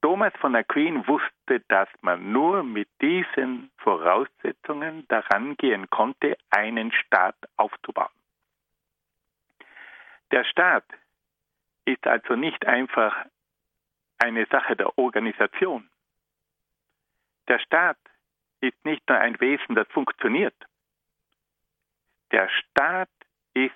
[0.03, 7.37] Thomas von Aquin wusste, dass man nur mit diesen Voraussetzungen daran gehen konnte, einen Staat
[7.57, 8.11] aufzubauen.
[10.33, 10.85] Der Staat
[11.85, 13.15] ist also nicht einfach
[14.19, 15.89] eine Sache der Organisation.
[17.47, 17.99] Der Staat
[18.61, 20.55] ist nicht nur ein Wesen, das funktioniert.
[22.33, 23.11] Der Staat
[23.55, 23.75] ist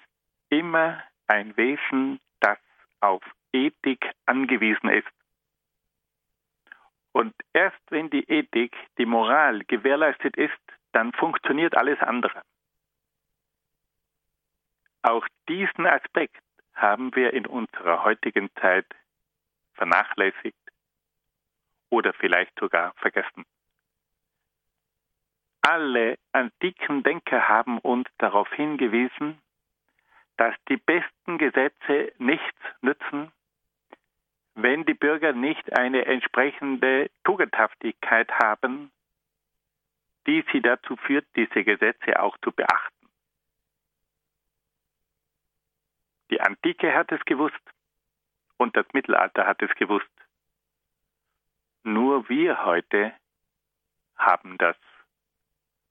[0.48, 2.58] immer ein Wesen, das
[3.00, 5.15] auf Ethik angewiesen ist.
[7.16, 10.52] Und erst wenn die Ethik, die Moral gewährleistet ist,
[10.92, 12.42] dann funktioniert alles andere.
[15.00, 16.42] Auch diesen Aspekt
[16.74, 18.84] haben wir in unserer heutigen Zeit
[19.76, 20.60] vernachlässigt
[21.88, 23.46] oder vielleicht sogar vergessen.
[25.62, 29.40] Alle antiken Denker haben uns darauf hingewiesen,
[30.36, 33.32] dass die besten Gesetze nichts nützen,
[34.56, 38.90] wenn die Bürger nicht eine entsprechende Tugendhaftigkeit haben,
[40.26, 43.06] die sie dazu führt, diese Gesetze auch zu beachten.
[46.30, 47.54] Die Antike hat es gewusst
[48.56, 50.10] und das Mittelalter hat es gewusst.
[51.84, 53.12] Nur wir heute
[54.16, 54.76] haben das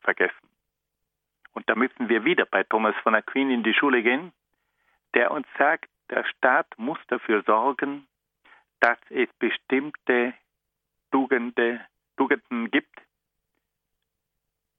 [0.02, 0.50] vergessen.
[1.54, 4.34] Und da müssen wir wieder bei Thomas von Aquin in die Schule gehen,
[5.14, 8.08] der uns sagt, der Staat muss dafür sorgen,
[8.80, 10.34] dass es bestimmte
[11.12, 11.86] Tugende,
[12.18, 13.00] Tugenden gibt,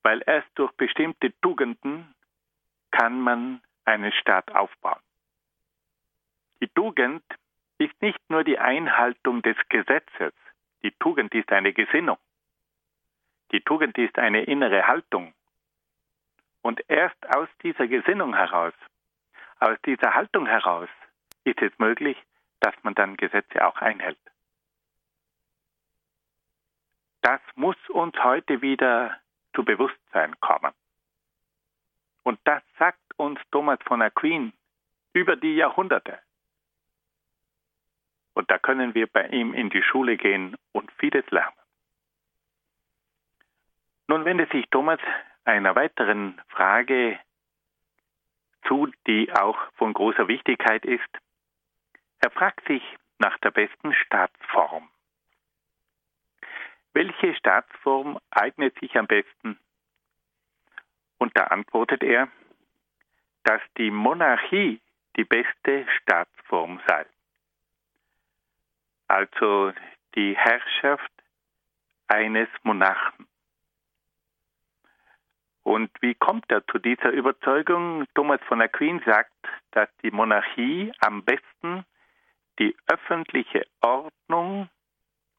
[0.03, 2.13] weil erst durch bestimmte Tugenden
[2.91, 5.01] kann man einen Staat aufbauen.
[6.61, 7.23] Die Tugend
[7.77, 10.33] ist nicht nur die Einhaltung des Gesetzes,
[10.83, 12.17] die Tugend ist eine Gesinnung.
[13.51, 15.33] Die Tugend ist eine innere Haltung.
[16.61, 18.73] Und erst aus dieser Gesinnung heraus,
[19.59, 20.89] aus dieser Haltung heraus
[21.43, 22.17] ist es möglich,
[22.59, 24.19] dass man dann Gesetze auch einhält.
[27.21, 29.19] Das muss uns heute wieder
[29.53, 30.73] zu Bewusstsein kommen.
[32.23, 34.53] Und das sagt uns Thomas von Aquin
[35.13, 36.19] über die Jahrhunderte.
[38.33, 41.57] Und da können wir bei ihm in die Schule gehen und vieles lernen.
[44.07, 44.99] Nun wendet sich Thomas
[45.43, 47.19] einer weiteren Frage
[48.67, 51.09] zu, die auch von großer Wichtigkeit ist.
[52.19, 52.83] Er fragt sich
[53.19, 54.89] nach der besten Staatsform.
[56.93, 59.59] Welche Staatsform eignet sich am besten?
[61.19, 62.27] Und da antwortet er,
[63.43, 64.81] dass die Monarchie
[65.15, 67.05] die beste Staatsform sei.
[69.07, 69.73] Also
[70.15, 71.11] die Herrschaft
[72.07, 73.27] eines Monarchen.
[75.63, 78.05] Und wie kommt er zu dieser Überzeugung?
[78.15, 79.33] Thomas von Aquin sagt,
[79.71, 81.85] dass die Monarchie am besten
[82.59, 84.69] die öffentliche Ordnung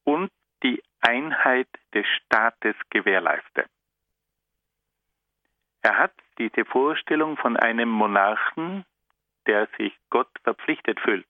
[0.04, 0.30] und
[0.62, 3.66] die Einheit des Staates gewährleiste.
[5.82, 8.84] Er hat diese Vorstellung von einem Monarchen,
[9.46, 11.26] der sich Gott verpflichtet fühlt.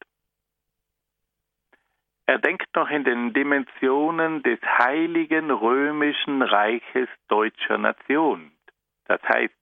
[2.26, 8.52] Er denkt noch in den Dimensionen des heiligen römischen Reiches deutscher Nation.
[9.06, 9.54] Das heißt,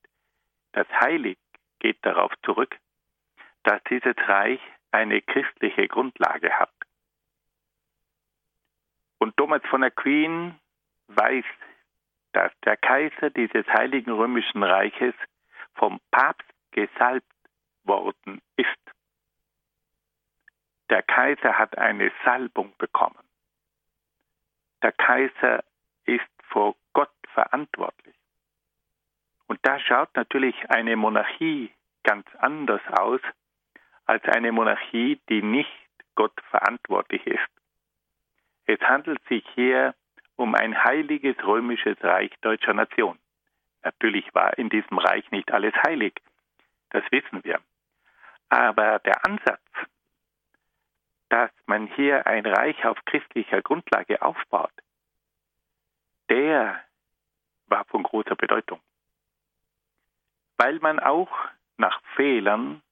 [0.72, 1.38] das Heilig
[1.78, 2.76] geht darauf zurück,
[3.62, 4.60] dass dieses Reich
[4.96, 6.72] eine christliche Grundlage hat.
[9.18, 10.54] Und Thomas von Aquin
[11.08, 11.44] weiß,
[12.32, 15.14] dass der Kaiser dieses heiligen römischen Reiches
[15.74, 17.26] vom Papst gesalbt
[17.84, 18.68] worden ist.
[20.88, 23.24] Der Kaiser hat eine Salbung bekommen.
[24.82, 25.62] Der Kaiser
[26.04, 28.14] ist vor Gott verantwortlich.
[29.46, 33.20] Und da schaut natürlich eine Monarchie ganz anders aus
[34.06, 35.70] als eine Monarchie, die nicht
[36.14, 37.48] Gott verantwortlich ist.
[38.66, 39.94] Es handelt sich hier
[40.36, 43.18] um ein heiliges römisches Reich deutscher Nation.
[43.82, 46.14] Natürlich war in diesem Reich nicht alles heilig,
[46.90, 47.60] das wissen wir.
[48.48, 49.60] Aber der Ansatz,
[51.28, 54.72] dass man hier ein Reich auf christlicher Grundlage aufbaut,
[56.28, 56.82] der
[57.66, 58.80] war von großer Bedeutung.
[60.56, 61.30] Weil man auch
[61.76, 62.82] nach Fehlern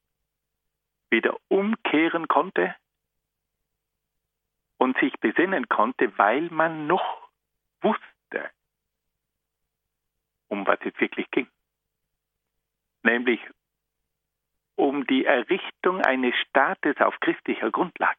[1.14, 2.74] wieder umkehren konnte
[4.78, 7.28] und sich besinnen konnte, weil man noch
[7.80, 8.50] wusste,
[10.48, 11.48] um was es wirklich ging.
[13.04, 13.40] Nämlich
[14.74, 18.18] um die Errichtung eines Staates auf christlicher Grundlage,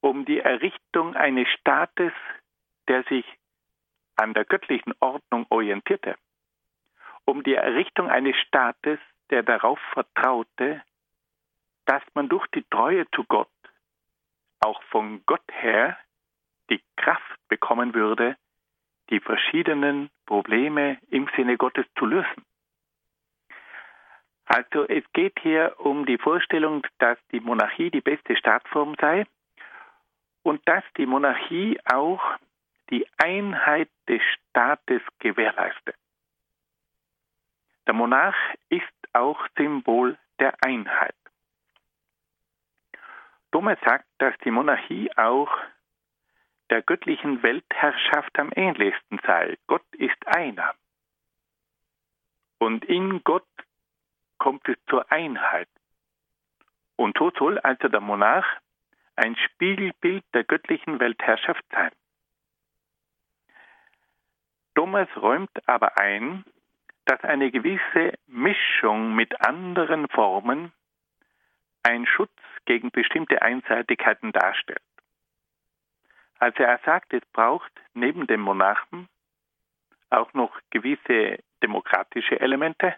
[0.00, 2.12] um die Errichtung eines Staates,
[2.88, 3.24] der sich
[4.16, 6.14] an der göttlichen Ordnung orientierte,
[7.24, 8.98] um die Errichtung eines Staates,
[9.30, 10.82] der darauf vertraute,
[11.92, 13.50] dass man durch die Treue zu Gott
[14.60, 15.98] auch von Gott her
[16.70, 18.38] die Kraft bekommen würde,
[19.10, 22.46] die verschiedenen Probleme im Sinne Gottes zu lösen.
[24.46, 29.26] Also es geht hier um die Vorstellung, dass die Monarchie die beste Staatsform sei
[30.44, 32.22] und dass die Monarchie auch
[32.88, 35.96] die Einheit des Staates gewährleistet.
[37.86, 38.36] Der Monarch
[38.70, 41.14] ist auch Symbol der Einheit.
[43.52, 45.50] Thomas sagt, dass die Monarchie auch
[46.70, 49.58] der göttlichen Weltherrschaft am ähnlichsten sei.
[49.66, 50.74] Gott ist einer.
[52.58, 53.46] Und in Gott
[54.38, 55.68] kommt es zur Einheit.
[56.96, 58.46] Und so soll also der Monarch
[59.16, 61.90] ein Spiegelbild der göttlichen Weltherrschaft sein.
[64.74, 66.44] Thomas räumt aber ein,
[67.04, 70.72] dass eine gewisse Mischung mit anderen Formen
[71.82, 72.32] ein Schutz
[72.64, 74.82] gegen bestimmte Einseitigkeiten darstellt.
[76.38, 79.08] Also er sagt, es braucht neben dem Monarchen
[80.10, 82.94] auch noch gewisse demokratische Elemente,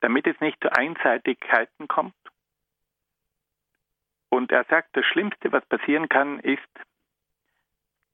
[0.00, 2.14] damit es nicht zu Einseitigkeiten kommt.
[4.28, 6.62] Und er sagt, das Schlimmste, was passieren kann, ist,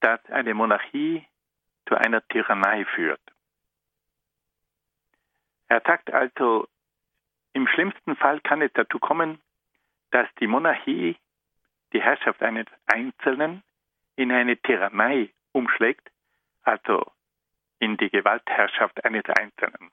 [0.00, 1.26] dass eine Monarchie
[1.88, 3.20] zu einer Tyrannei führt.
[5.68, 6.68] Er sagt also,
[7.56, 9.40] im schlimmsten Fall kann es dazu kommen,
[10.10, 11.16] dass die Monarchie
[11.94, 13.62] die Herrschaft eines Einzelnen
[14.14, 16.06] in eine Tyrannei umschlägt,
[16.64, 17.10] also
[17.78, 19.90] in die Gewaltherrschaft eines Einzelnen.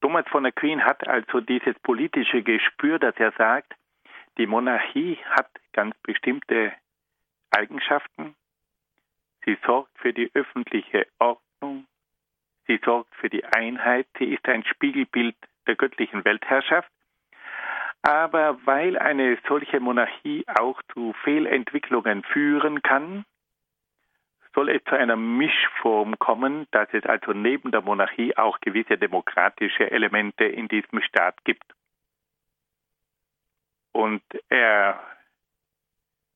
[0.00, 3.74] Thomas von Aquin hat also dieses politische Gespür, dass er sagt,
[4.38, 6.72] die Monarchie hat ganz bestimmte
[7.50, 8.36] Eigenschaften,
[9.44, 11.86] Sie sorgt für die öffentliche Ordnung.
[12.66, 14.06] Sie sorgt für die Einheit.
[14.18, 15.34] Sie ist ein Spiegelbild
[15.70, 16.90] der göttlichen Weltherrschaft.
[18.02, 23.24] Aber weil eine solche Monarchie auch zu Fehlentwicklungen führen kann,
[24.52, 29.88] soll es zu einer Mischform kommen, dass es also neben der Monarchie auch gewisse demokratische
[29.92, 31.72] Elemente in diesem Staat gibt.
[33.92, 34.98] Und er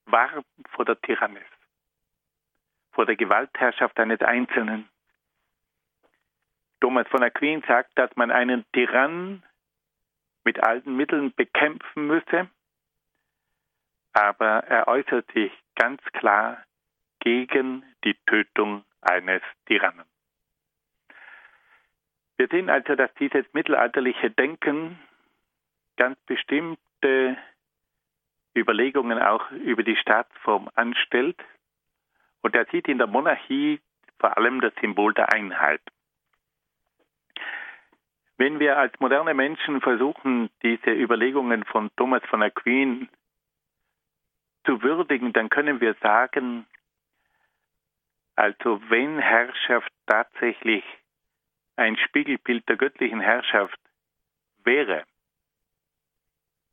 [0.06, 1.42] warnt vor der Tyrannis
[2.92, 4.88] vor der Gewaltherrschaft eines Einzelnen.
[6.80, 9.42] Thomas von Aquin sagt, dass man einen Tyrann
[10.44, 12.48] mit allen Mitteln bekämpfen müsse,
[14.12, 16.62] aber er äußert sich ganz klar
[17.20, 20.04] gegen die Tötung eines Tyrannen.
[22.36, 24.98] Wir sehen also, dass dieses mittelalterliche Denken
[25.96, 27.36] ganz bestimmte
[28.56, 31.40] Überlegungen auch über die Staatsform anstellt,
[32.42, 33.80] und er sieht in der Monarchie
[34.18, 35.80] vor allem das Symbol der Einheit.
[38.36, 43.08] Wenn wir als moderne Menschen versuchen, diese Überlegungen von Thomas von Aquin
[44.64, 46.66] zu würdigen, dann können wir sagen,
[48.34, 50.84] also wenn Herrschaft tatsächlich
[51.76, 53.78] ein Spiegelbild der göttlichen Herrschaft
[54.64, 55.04] wäre,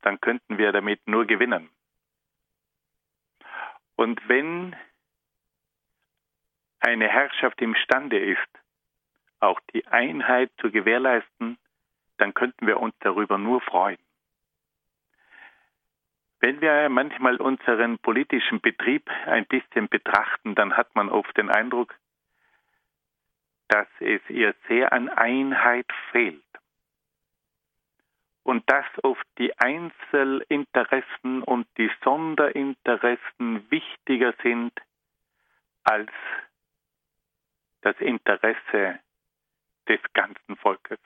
[0.02, 1.70] dann könnten wir damit nur gewinnen.
[3.94, 4.74] Und wenn
[6.80, 8.61] eine Herrschaft imstande ist,
[9.42, 11.58] auch die Einheit zu gewährleisten,
[12.18, 13.98] dann könnten wir uns darüber nur freuen.
[16.40, 21.94] Wenn wir manchmal unseren politischen Betrieb ein bisschen betrachten, dann hat man oft den Eindruck,
[23.68, 26.42] dass es ihr sehr an Einheit fehlt.
[28.42, 34.72] Und dass oft die Einzelinteressen und die Sonderinteressen wichtiger sind
[35.84, 36.10] als
[37.82, 38.98] das Interesse
[39.88, 40.98] des ganzen Volkes.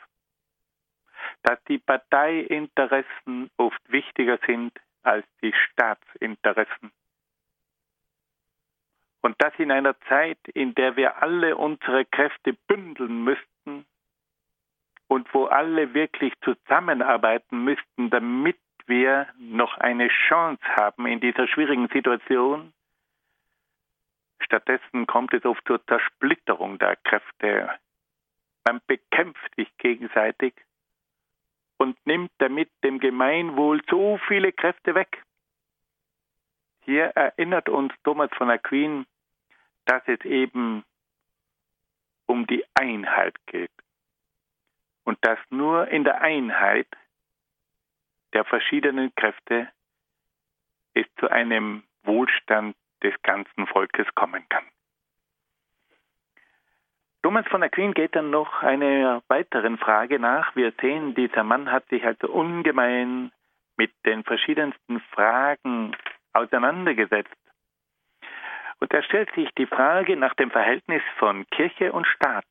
[1.43, 4.72] Dass die Parteiinteressen oft wichtiger sind
[5.03, 6.93] als die Staatsinteressen.
[9.22, 13.85] Und das in einer Zeit, in der wir alle unsere Kräfte bündeln müssten
[15.09, 21.89] und wo alle wirklich zusammenarbeiten müssten, damit wir noch eine Chance haben in dieser schwierigen
[21.89, 22.72] Situation.
[24.41, 27.70] Stattdessen kommt es oft zur Zersplitterung der Kräfte.
[28.67, 30.53] Man bekämpft sich gegenseitig
[31.77, 35.23] und nimmt damit dem Gemeinwohl so viele Kräfte weg.
[36.81, 39.07] Hier erinnert uns Thomas von Aquin,
[39.85, 40.85] dass es eben
[42.27, 43.71] um die Einheit geht
[45.05, 46.89] und dass nur in der Einheit
[48.33, 49.71] der verschiedenen Kräfte
[50.95, 54.67] es zu einem Wohlstand des ganzen Volkes kommen kann.
[57.27, 60.55] Thomas von Aquin geht dann noch einer weiteren Frage nach.
[60.55, 63.33] Wir sehen, dieser Mann hat sich also ungemein
[63.77, 65.97] mit den verschiedensten Fragen
[66.35, 67.35] auseinandergesetzt.
[68.79, 72.47] Und er stellt sich die Frage nach dem Verhältnis von Kirche und Staat.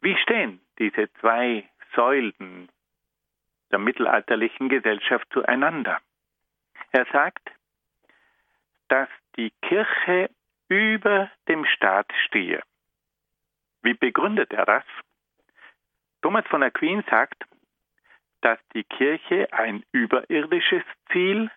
[0.00, 2.68] Wie stehen diese zwei Säulen
[3.72, 5.98] der mittelalterlichen Gesellschaft zueinander?
[6.92, 7.50] Er sagt,
[8.86, 10.30] dass die Kirche
[10.70, 12.62] über dem Staat stehe.
[13.82, 14.84] Wie begründet er das?
[16.22, 17.44] Thomas von Aquin sagt,
[18.40, 21.50] dass die Kirche ein überirdisches Ziel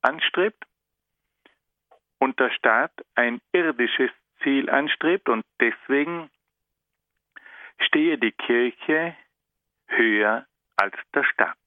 [0.00, 0.64] anstrebt
[2.18, 4.10] und der Staat ein irdisches
[4.42, 6.30] Ziel anstrebt und deswegen
[7.78, 9.14] stehe die Kirche
[9.88, 10.46] höher
[10.76, 11.58] als der Staat.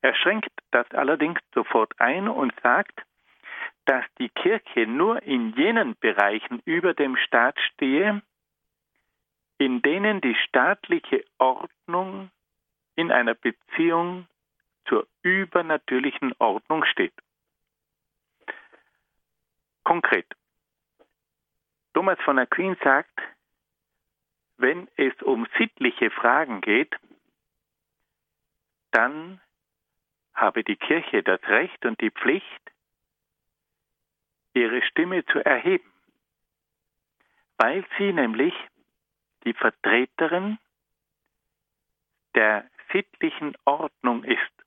[0.00, 3.02] Er schränkt das allerdings sofort ein und sagt,
[3.88, 8.20] dass die Kirche nur in jenen Bereichen über dem Staat stehe,
[9.56, 12.30] in denen die staatliche Ordnung
[12.96, 14.26] in einer Beziehung
[14.86, 17.14] zur übernatürlichen Ordnung steht.
[19.84, 20.26] Konkret.
[21.94, 23.18] Thomas von Aquin sagt,
[24.58, 26.94] wenn es um sittliche Fragen geht,
[28.90, 29.40] dann
[30.34, 32.44] habe die Kirche das Recht und die Pflicht,
[34.60, 35.90] ihre Stimme zu erheben,
[37.56, 38.54] weil sie nämlich
[39.44, 40.58] die Vertreterin
[42.34, 44.58] der sittlichen Ordnung ist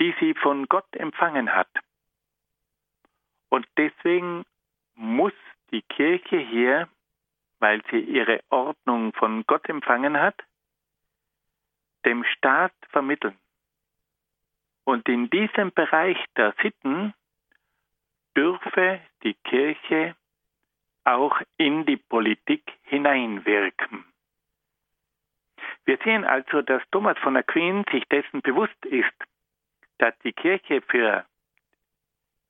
[0.00, 1.68] die sie von Gott empfangen hat.
[3.50, 4.44] Und deswegen
[4.94, 5.34] muss
[5.70, 6.88] die Kirche hier,
[7.58, 10.42] weil sie ihre Ordnung von Gott empfangen hat,
[12.06, 13.38] dem Staat vermitteln.
[14.84, 17.12] Und in diesem Bereich der Sitten
[18.36, 20.14] dürfe die Kirche
[21.04, 24.04] auch in die Politik hineinwirken.
[25.84, 29.12] Wir sehen also, dass Thomas von Aquin sich dessen bewusst ist,
[29.98, 31.24] dass die Kirche für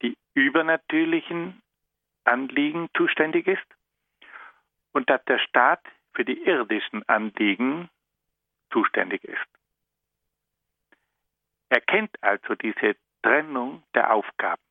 [0.02, 1.62] die übernatürlichen
[2.24, 3.66] Anliegen zuständig ist
[4.92, 5.80] und dass der Staat
[6.12, 7.88] für die irdischen Anliegen
[8.72, 9.46] zuständig ist.
[11.68, 14.62] Er kennt also diese Trennung der Aufgaben.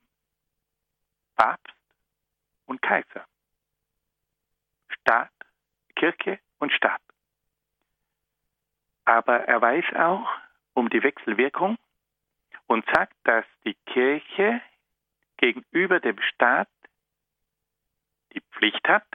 [1.39, 1.73] Papst
[2.65, 3.25] und Kaiser.
[4.89, 5.31] Staat,
[5.95, 7.01] Kirche und Staat.
[9.05, 10.27] Aber er weiß auch
[10.73, 11.77] um die Wechselwirkung
[12.67, 14.61] und sagt, dass die Kirche
[15.37, 16.67] gegenüber dem Staat
[18.33, 19.07] die Pflicht hat,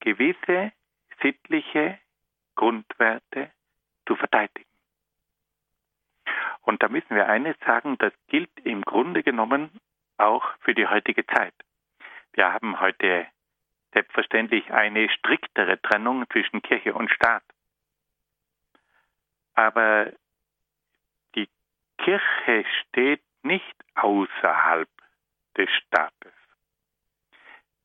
[0.00, 0.72] gewisse
[1.20, 1.98] sittliche
[2.54, 3.52] Grundwerte
[4.06, 4.70] zu verteidigen.
[6.62, 9.78] Und da müssen wir eines sagen, das gilt im Grunde genommen
[10.18, 11.54] auch für die heutige Zeit.
[12.32, 13.26] Wir haben heute
[13.92, 17.42] selbstverständlich eine striktere Trennung zwischen Kirche und Staat.
[19.54, 20.12] Aber
[22.08, 24.88] Kirche steht nicht außerhalb
[25.58, 26.32] des Staates.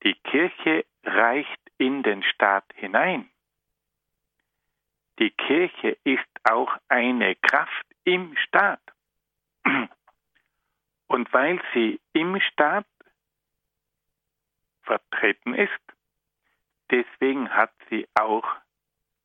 [0.03, 3.29] Die Kirche reicht in den Staat hinein.
[5.19, 8.81] Die Kirche ist auch eine Kraft im Staat.
[11.08, 12.86] Und weil sie im Staat
[14.84, 15.72] vertreten ist,
[16.91, 18.47] deswegen hat sie auch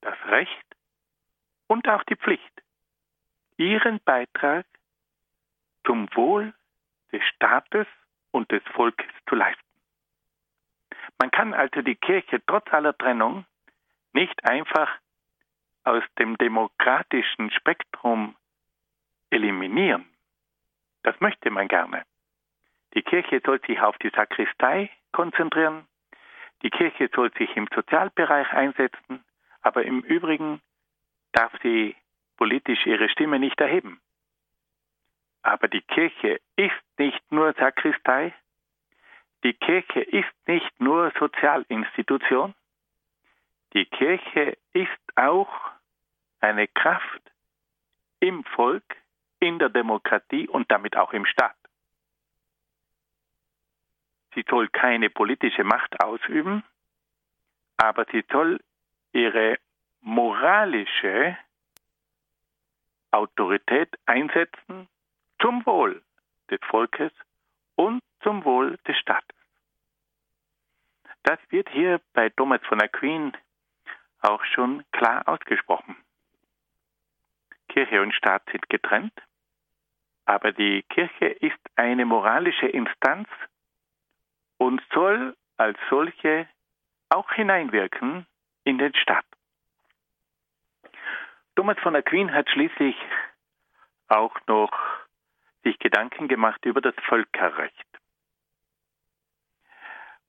[0.01, 0.77] das Recht
[1.67, 2.63] und auch die Pflicht,
[3.57, 4.67] ihren Beitrag
[5.85, 6.55] zum Wohl
[7.13, 7.87] des Staates
[8.31, 9.63] und des Volkes zu leisten.
[11.19, 13.45] Man kann also die Kirche trotz aller Trennung
[14.13, 14.91] nicht einfach
[15.85, 18.37] aus dem demokratischen Spektrum
[19.31, 20.07] eliminieren.
[21.09, 22.05] Das möchte man gerne.
[22.93, 25.89] Die Kirche soll sich auf die Sakristei konzentrieren,
[26.63, 29.25] die Kirche soll sich im Sozialbereich einsetzen,
[29.63, 30.61] aber im Übrigen
[31.33, 31.97] darf sie
[32.37, 34.03] politisch ihre Stimme nicht erheben.
[35.41, 38.35] Aber die Kirche ist nicht nur Sakristei,
[39.45, 42.55] die Kirche ist nicht nur Sozialinstitution,
[43.73, 45.71] die Kirche ist auch
[46.41, 47.23] eine Kraft
[48.21, 48.85] im Volk,
[49.41, 51.57] in der Demokratie und damit auch im Staat.
[54.35, 56.63] Sie soll keine politische Macht ausüben,
[57.77, 58.61] aber sie soll
[59.13, 59.59] ihre
[60.01, 61.37] moralische
[63.11, 64.89] Autorität einsetzen
[65.41, 66.03] zum Wohl
[66.51, 67.13] des Volkes
[67.75, 69.37] und zum Wohl des Staates.
[71.23, 73.33] Das wird hier bei Thomas von Aquin
[74.21, 75.97] auch schon klar ausgesprochen.
[77.69, 79.13] Kirche und Staat sind getrennt,
[80.29, 83.27] aber die Kirche ist eine moralische Instanz
[84.59, 86.47] und soll als solche
[87.09, 88.27] auch hineinwirken
[88.65, 89.25] in den Staat.
[91.57, 92.95] Thomas von Aquin hat schließlich
[94.09, 94.71] auch noch
[95.65, 97.89] sich Gedanken gemacht über das Völkerrecht.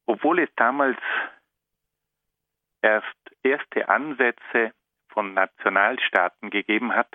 [0.06, 0.98] Obwohl es damals
[2.82, 4.72] erst erste Ansätze
[5.10, 7.14] von Nationalstaaten gegeben hat,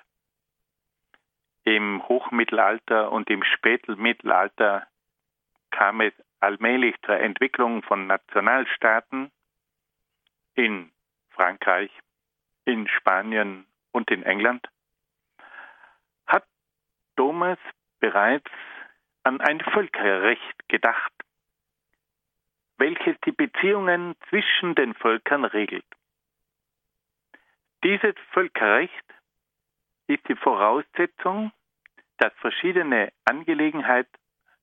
[1.64, 4.86] im Hochmittelalter und im Spätmittelalter
[5.70, 9.32] kam es allmählich zur Entwicklung von Nationalstaaten
[10.54, 10.92] in
[11.30, 11.90] Frankreich,
[12.64, 14.68] in Spanien und in England,
[16.26, 16.44] hat
[17.16, 17.58] Thomas
[17.98, 18.50] bereits
[19.22, 21.12] an ein Völkerrecht gedacht,
[22.76, 25.86] welches die Beziehungen zwischen den Völkern regelt.
[27.82, 29.13] Dieses Völkerrecht
[30.07, 31.52] ist die Voraussetzung,
[32.18, 34.09] dass verschiedene Angelegenheit,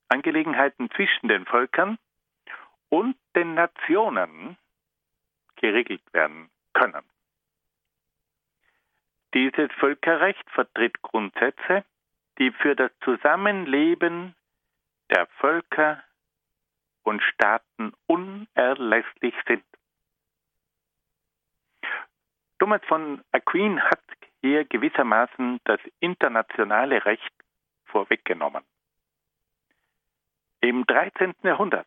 [0.08, 1.98] Angelegenheiten zwischen den Völkern
[2.88, 4.56] und den Nationen
[5.56, 7.02] geregelt werden können.
[9.34, 11.84] Dieses Völkerrecht vertritt Grundsätze,
[12.38, 14.34] die für das Zusammenleben
[15.10, 16.02] der Völker
[17.02, 19.64] und Staaten unerlässlich sind.
[22.58, 24.00] Thomas von Aquin hat
[24.42, 27.32] hier gewissermaßen das internationale Recht
[27.86, 28.64] vorweggenommen.
[30.60, 31.34] Im 13.
[31.42, 31.86] Jahrhundert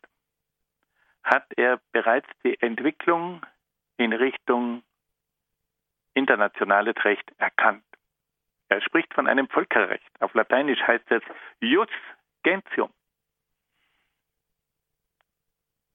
[1.23, 3.45] hat er bereits die Entwicklung
[3.97, 4.83] in Richtung
[6.13, 7.83] internationales Recht erkannt.
[8.69, 10.09] Er spricht von einem Völkerrecht.
[10.21, 11.23] Auf Lateinisch heißt es
[11.59, 11.89] Jus
[12.43, 12.91] Gentium.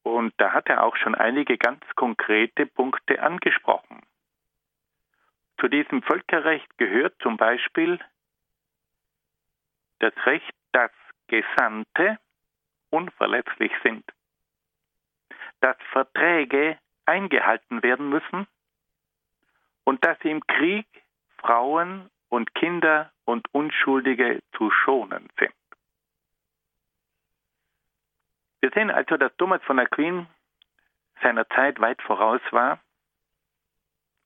[0.03, 4.03] Und da hat er auch schon einige ganz konkrete Punkte angesprochen.
[5.61, 7.99] Zu diesem Völkerrecht gehört zum Beispiel
[9.99, 10.91] das Recht, dass
[11.27, 12.19] Gesandte
[12.89, 14.05] unverletzlich sind,
[15.61, 18.47] dass Verträge eingehalten werden müssen
[19.85, 20.87] und dass im Krieg
[21.39, 25.55] Frauen und Kinder und Unschuldige zu schonen sind.
[28.61, 30.27] Wir sehen also, dass Thomas von Aquin
[31.23, 32.79] seiner Zeit weit voraus war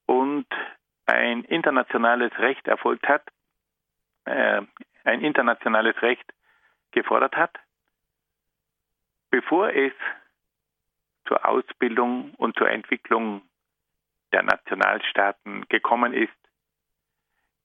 [0.07, 0.47] und
[1.07, 3.23] ein internationales Recht erfolgt hat,
[4.25, 4.63] äh,
[5.05, 6.33] ein internationales Recht
[6.93, 7.59] gefordert hat,
[9.31, 9.93] bevor es
[11.27, 13.43] zur Ausbildung und zur Entwicklung
[14.33, 16.33] der Nationalstaaten gekommen ist,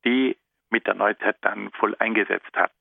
[0.05, 0.37] die
[0.69, 2.71] mit der Neuzeit dann voll eingesetzt hat.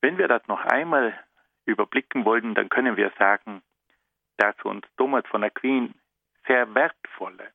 [0.00, 1.18] Wenn wir das noch einmal
[1.66, 3.62] überblicken wollen, dann können wir sagen,
[4.38, 5.94] dass uns Thomas von Aquin
[6.46, 7.52] sehr wertvolle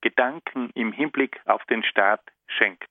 [0.00, 2.88] Gedanken im Hinblick auf den Staat schenkt.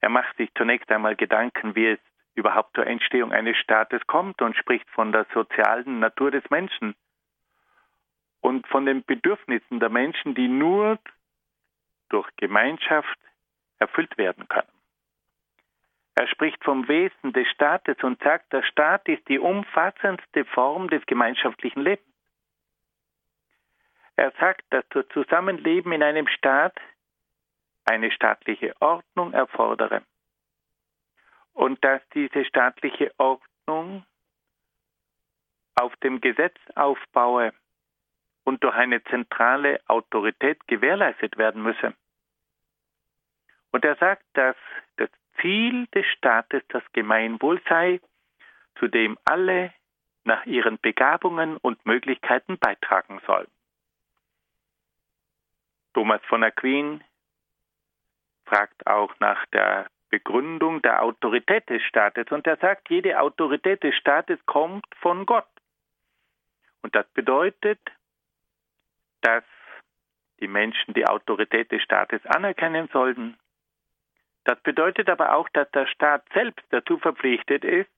[0.00, 2.00] Er macht sich zunächst einmal Gedanken, wie es
[2.34, 6.94] überhaupt zur Entstehung eines Staates kommt und spricht von der sozialen Natur des Menschen
[8.40, 10.98] und von den Bedürfnissen der Menschen, die nur
[12.10, 13.18] durch Gemeinschaft
[13.78, 14.68] erfüllt werden können.
[16.16, 21.04] Er spricht vom Wesen des Staates und sagt, der Staat ist die umfassendste Form des
[21.06, 22.13] gemeinschaftlichen Lebens.
[24.16, 26.76] Er sagt, dass das Zusammenleben in einem Staat
[27.84, 30.02] eine staatliche Ordnung erfordere
[31.52, 34.04] und dass diese staatliche Ordnung
[35.74, 37.52] auf dem Gesetz aufbaue
[38.44, 41.94] und durch eine zentrale Autorität gewährleistet werden müsse.
[43.72, 44.56] Und er sagt, dass
[44.96, 45.10] das
[45.40, 48.00] Ziel des Staates das Gemeinwohl sei,
[48.78, 49.72] zu dem alle
[50.24, 53.48] nach ihren Begabungen und Möglichkeiten beitragen sollen.
[55.94, 57.02] Thomas von Aquin
[58.46, 63.94] fragt auch nach der Begründung der Autorität des Staates und er sagt, jede Autorität des
[63.96, 65.48] Staates kommt von Gott.
[66.82, 67.80] Und das bedeutet,
[69.22, 69.44] dass
[70.40, 73.38] die Menschen die Autorität des Staates anerkennen sollten,
[74.44, 77.90] Das bedeutet aber auch, dass der Staat selbst dazu verpflichtet ist,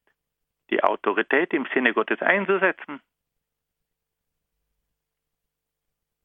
[0.70, 3.00] die Autorität im Sinne Gottes einzusetzen.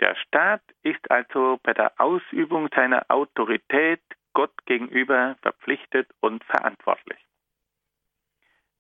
[0.01, 4.01] Der Staat ist also bei der Ausübung seiner Autorität
[4.33, 7.19] Gott gegenüber verpflichtet und verantwortlich.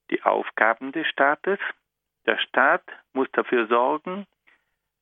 [0.09, 1.59] Die Aufgaben des Staates.
[2.25, 4.25] Der Staat muss dafür sorgen,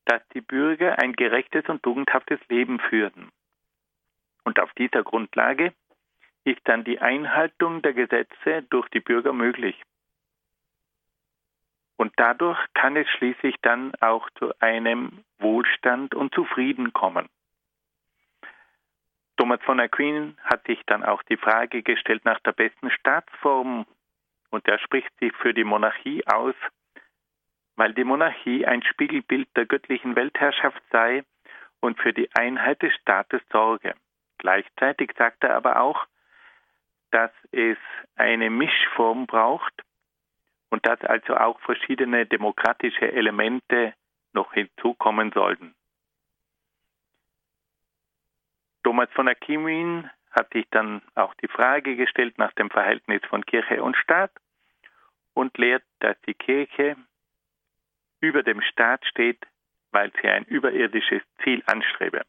[0.06, 3.32] dass die Bürger ein gerechtes und tugendhaftes Leben führen.
[4.44, 5.74] Und auf dieser Grundlage
[6.44, 9.82] ist dann die Einhaltung der Gesetze durch die Bürger möglich.
[12.00, 17.28] Und dadurch kann es schließlich dann auch zu einem Wohlstand und Zufrieden kommen.
[19.36, 23.86] Thomas von Aquin hat sich dann auch die Frage gestellt nach der besten Staatsform
[24.50, 26.56] und er spricht sich für die Monarchie aus,
[27.76, 31.26] weil die Monarchie ein Spiegelbild der göttlichen Weltherrschaft sei
[31.82, 33.93] und für die Einheit des Staates sorge.
[34.38, 36.06] Gleichzeitig sagt er aber auch,
[37.12, 37.78] dass es
[38.16, 39.84] eine Mischform braucht
[40.70, 43.94] und dass also auch verschiedene demokratische Elemente
[44.34, 45.76] noch hinzukommen sollten.
[48.84, 53.84] Thomas von Aquin hat sich dann auch die Frage gestellt nach dem Verhältnis von Kirche
[53.84, 54.32] und Staat
[55.34, 56.96] und lehrt, dass die Kirche
[58.22, 59.46] über dem Staat steht,
[59.92, 62.26] weil sie ein überirdisches Ziel anstrebe.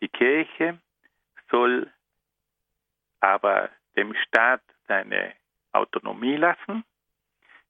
[0.00, 0.78] Die Kirche
[1.50, 1.90] soll
[3.20, 5.32] aber dem Staat seine
[5.72, 6.84] Autonomie lassen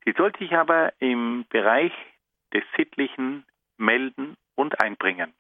[0.05, 1.93] Sie soll sich aber im Bereich
[2.53, 3.45] des Sittlichen
[3.77, 5.33] melden und einbringen.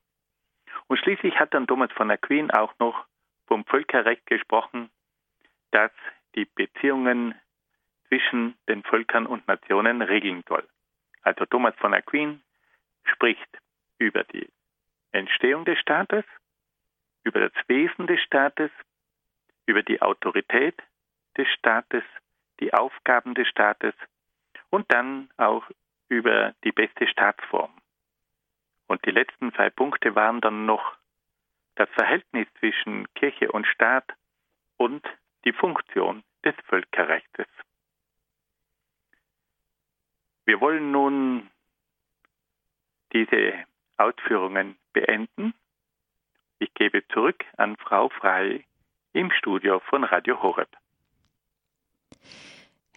[0.86, 3.06] Und schließlich hat dann Thomas von Aquin auch noch
[3.46, 4.90] vom Völkerrecht gesprochen,
[5.70, 5.90] das
[6.34, 7.34] die Beziehungen
[8.08, 10.66] zwischen den Völkern und Nationen regeln soll.
[11.22, 12.42] Also Thomas von Aquin
[13.04, 13.48] spricht
[13.98, 14.48] über die
[15.12, 16.24] Entstehung des Staates,
[17.22, 18.70] über das Wesen des Staates,
[19.66, 20.82] über die Autorität
[21.36, 22.04] des Staates,
[22.60, 23.94] die Aufgaben des Staates
[24.74, 25.64] und dann auch
[26.08, 27.70] über die beste Staatsform.
[28.88, 30.96] Und die letzten zwei Punkte waren dann noch
[31.76, 34.04] das Verhältnis zwischen Kirche und Staat
[34.76, 35.06] und
[35.44, 37.44] die Funktion des Völkerrechts.
[40.44, 41.48] Wir wollen nun
[43.12, 43.64] diese
[43.96, 45.54] Ausführungen beenden.
[46.58, 48.66] Ich gebe zurück an Frau Frei
[49.12, 50.76] im Studio von Radio Horeb.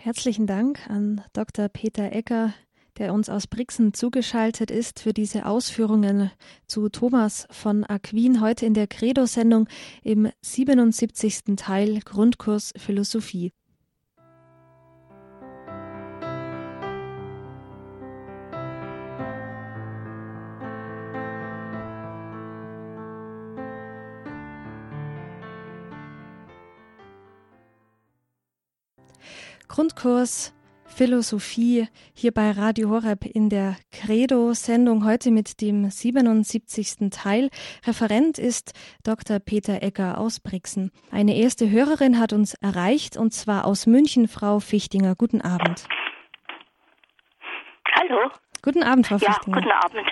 [0.07, 1.67] Herzlichen Dank an Dr.
[1.67, 2.53] Peter Ecker,
[2.97, 6.31] der uns aus Brixen zugeschaltet ist für diese Ausführungen
[6.65, 9.67] zu Thomas von Aquin heute in der Credo-Sendung
[10.03, 11.57] im 77.
[11.57, 13.51] Teil Grundkurs Philosophie.
[29.67, 30.53] Grundkurs
[30.85, 37.09] Philosophie hier bei Radio Horeb in der Credo-Sendung heute mit dem 77.
[37.11, 37.49] Teil.
[37.85, 39.39] Referent ist Dr.
[39.39, 40.91] Peter Egger aus Brixen.
[41.11, 45.15] Eine erste Hörerin hat uns erreicht und zwar aus München, Frau Fichtinger.
[45.15, 45.85] Guten Abend.
[47.93, 48.31] Hallo.
[48.63, 49.57] Guten Abend, Frau ja, Fichtinger.
[49.57, 50.07] Guten Abend.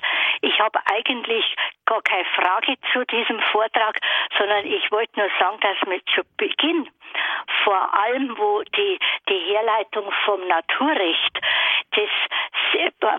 [0.45, 3.99] Ich habe eigentlich gar keine Frage zu diesem Vortrag,
[4.37, 6.87] sondern ich wollte nur sagen, dass mit zu Beginn
[7.63, 11.39] vor allem, wo die, die Herleitung vom Naturrecht,
[11.91, 12.09] das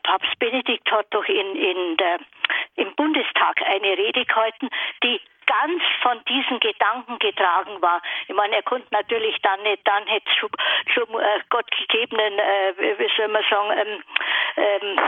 [0.02, 2.18] Papst Benedikt hat doch in, in der,
[2.76, 4.68] im Bundestag eine Rede gehalten,
[5.02, 8.02] die ganz von diesen Gedanken getragen war.
[8.28, 10.50] Ich meine, er konnte natürlich dann nicht, dann hätte es schon,
[10.92, 14.02] schon äh, Gott gegebenen, äh, wie soll man sagen, ähm,
[14.56, 14.98] ähm,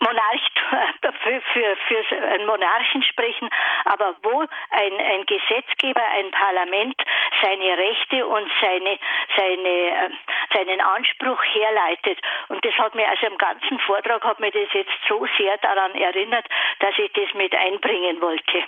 [0.00, 0.40] Monarch
[1.22, 3.48] für, für, für einen Monarchen sprechen,
[3.84, 6.96] aber wo ein, ein Gesetzgeber, ein Parlament
[7.42, 8.98] seine Rechte und seine,
[9.36, 10.10] seine, äh,
[10.52, 12.20] seinen Anspruch herleitet.
[12.48, 15.94] Und das hat mir, also im ganzen Vortrag hat mir das jetzt so sehr daran
[15.94, 16.46] erinnert,
[16.80, 18.64] dass ich das mit einbringen wollte.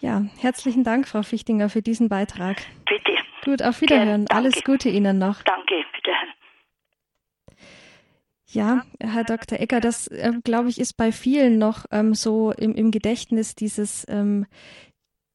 [0.00, 2.56] Ja, herzlichen Dank, Frau Fichtinger, für diesen Beitrag.
[2.86, 3.16] Bitte.
[3.44, 4.26] Gut, auf Wiederhören.
[4.28, 5.42] Alles Gute Ihnen noch.
[5.44, 6.33] Danke, wiederhören.
[8.54, 9.58] Ja, Herr Dr.
[9.58, 14.06] Ecker, das äh, glaube ich ist bei vielen noch ähm, so im, im Gedächtnis dieses
[14.08, 14.46] ähm,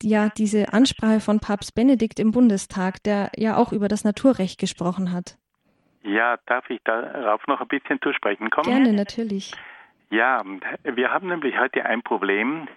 [0.02, 5.12] ja diese Ansprache von Papst Benedikt im Bundestag, der ja auch über das Naturrecht gesprochen
[5.12, 5.38] hat.
[6.04, 8.70] Ja, darf ich darauf noch ein bisschen zu sprechen kommen?
[8.70, 9.54] Gerne, natürlich.
[10.12, 10.44] Ja,
[10.84, 12.70] wir haben nämlich heute ein Problem,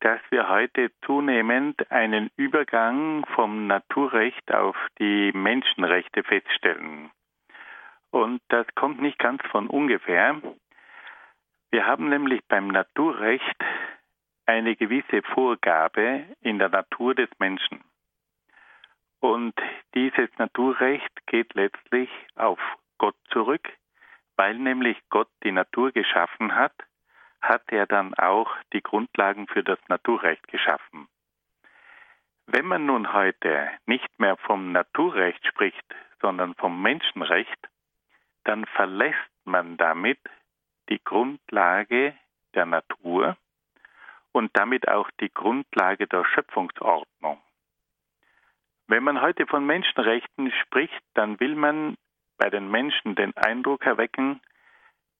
[0.00, 7.10] dass wir heute zunehmend einen Übergang vom Naturrecht auf die Menschenrechte feststellen.
[8.12, 10.40] Und das kommt nicht ganz von ungefähr.
[11.70, 13.56] Wir haben nämlich beim Naturrecht
[14.44, 17.82] eine gewisse Vorgabe in der Natur des Menschen.
[19.20, 19.54] Und
[19.94, 22.60] dieses Naturrecht geht letztlich auf
[22.98, 23.66] Gott zurück,
[24.36, 26.74] weil nämlich Gott die Natur geschaffen hat,
[27.40, 31.08] hat er dann auch die Grundlagen für das Naturrecht geschaffen.
[32.46, 37.71] Wenn man nun heute nicht mehr vom Naturrecht spricht, sondern vom Menschenrecht,
[38.44, 40.18] dann verlässt man damit
[40.88, 42.14] die Grundlage
[42.54, 43.36] der Natur
[44.32, 47.40] und damit auch die Grundlage der Schöpfungsordnung.
[48.86, 51.96] Wenn man heute von Menschenrechten spricht, dann will man
[52.36, 54.40] bei den Menschen den Eindruck erwecken,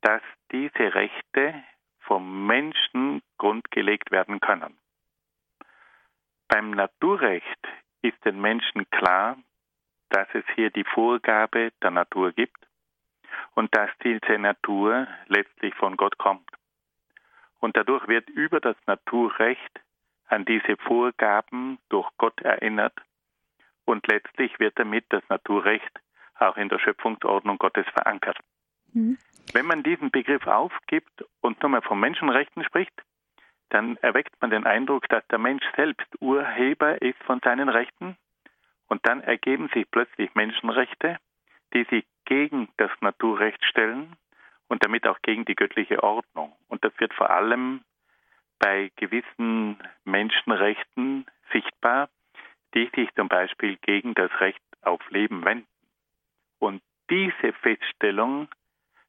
[0.00, 1.62] dass diese Rechte
[2.00, 4.76] vom Menschen grundgelegt werden können.
[6.48, 7.68] Beim Naturrecht
[8.02, 9.38] ist den Menschen klar,
[10.10, 12.58] dass es hier die Vorgabe der Natur gibt
[13.54, 16.48] und dass diese Natur letztlich von Gott kommt.
[17.60, 19.80] Und dadurch wird über das Naturrecht
[20.26, 22.94] an diese Vorgaben durch Gott erinnert
[23.84, 26.00] und letztlich wird damit das Naturrecht
[26.38, 28.38] auch in der Schöpfungsordnung Gottes verankert.
[28.92, 29.18] Mhm.
[29.52, 32.94] Wenn man diesen Begriff aufgibt und nur mal von Menschenrechten spricht,
[33.70, 38.16] dann erweckt man den Eindruck, dass der Mensch selbst Urheber ist von seinen Rechten
[38.88, 41.18] und dann ergeben sich plötzlich Menschenrechte,
[41.72, 44.16] die sich gegen das Naturrecht stellen
[44.66, 46.56] und damit auch gegen die göttliche Ordnung.
[46.68, 47.84] Und das wird vor allem
[48.58, 52.08] bei gewissen Menschenrechten sichtbar,
[52.74, 55.68] die sich zum Beispiel gegen das Recht auf Leben wenden.
[56.58, 56.80] Und
[57.10, 58.48] diese Feststellung,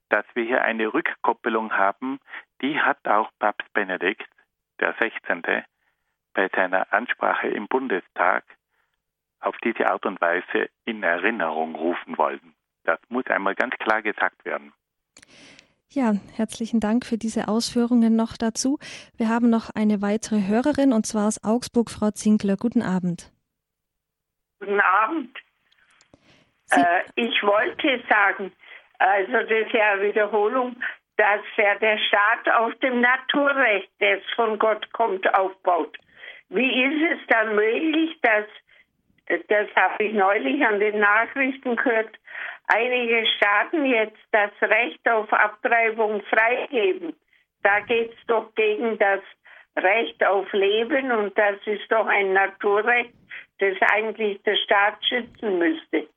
[0.10, 2.20] dass wir hier eine Rückkoppelung haben,
[2.62, 4.30] die hat auch Papst Benedikt,
[4.82, 5.44] der 16.,
[6.34, 8.44] bei seiner Ansprache im Bundestag
[9.40, 12.54] auf diese Art und Weise in Erinnerung rufen wollen.
[12.84, 14.74] Das muss einmal ganz klar gesagt werden.
[15.90, 18.80] Ja, herzlichen Dank für diese Ausführungen noch dazu.
[19.16, 22.58] Wir haben noch eine weitere Hörerin und zwar aus Augsburg, Frau Zinkler.
[22.58, 23.32] Guten Abend.
[24.60, 25.38] Guten Abend.
[26.72, 28.52] Äh, ich wollte sagen,
[28.98, 30.76] also das ist ja eine Wiederholung,
[31.18, 35.96] dass ja der Staat auf dem Naturrecht, das von Gott kommt, aufbaut.
[36.50, 38.46] Wie ist es dann möglich, dass,
[39.48, 42.18] das habe ich neulich an den Nachrichten gehört,
[42.68, 47.16] einige Staaten jetzt das Recht auf Abtreibung freigeben?
[47.62, 49.22] Da geht es doch gegen das
[49.78, 53.14] Recht auf Leben und das ist doch ein Naturrecht,
[53.60, 56.08] das eigentlich der Staat schützen müsste.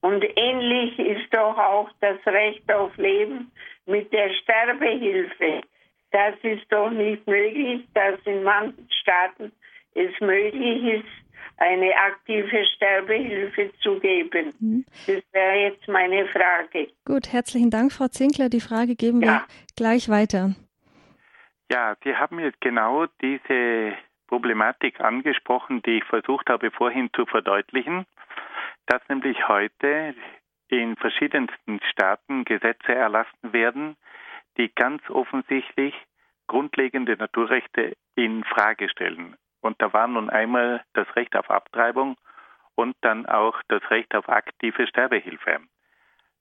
[0.00, 3.50] Und ähnlich ist doch auch das Recht auf Leben
[3.86, 5.62] mit der Sterbehilfe.
[6.10, 9.52] Das ist doch nicht möglich, dass in manchen Staaten
[9.94, 11.27] es möglich ist,
[11.58, 14.54] eine aktive Sterbehilfe zu geben.
[14.60, 14.84] Mhm.
[15.06, 16.88] Das wäre jetzt meine Frage.
[17.04, 18.48] Gut, herzlichen Dank, Frau Zinkler.
[18.48, 19.26] Die Frage geben ja.
[19.26, 19.44] wir
[19.76, 20.54] gleich weiter.
[21.70, 23.92] Ja, Sie haben jetzt genau diese
[24.28, 28.06] Problematik angesprochen, die ich versucht habe vorhin zu verdeutlichen,
[28.86, 30.14] dass nämlich heute
[30.68, 33.96] in verschiedensten Staaten Gesetze erlassen werden,
[34.56, 35.94] die ganz offensichtlich
[36.46, 39.36] grundlegende Naturrechte in Frage stellen.
[39.60, 42.16] Und da war nun einmal das Recht auf Abtreibung
[42.74, 45.60] und dann auch das Recht auf aktive Sterbehilfe.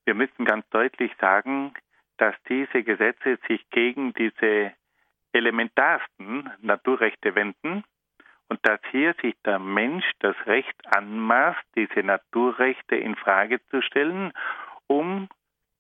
[0.05, 1.73] Wir müssen ganz deutlich sagen,
[2.17, 4.73] dass diese Gesetze sich gegen diese
[5.33, 7.83] elementarsten Naturrechte wenden
[8.49, 14.31] und dass hier sich der Mensch das Recht anmaßt, diese Naturrechte in Frage zu stellen,
[14.87, 15.27] um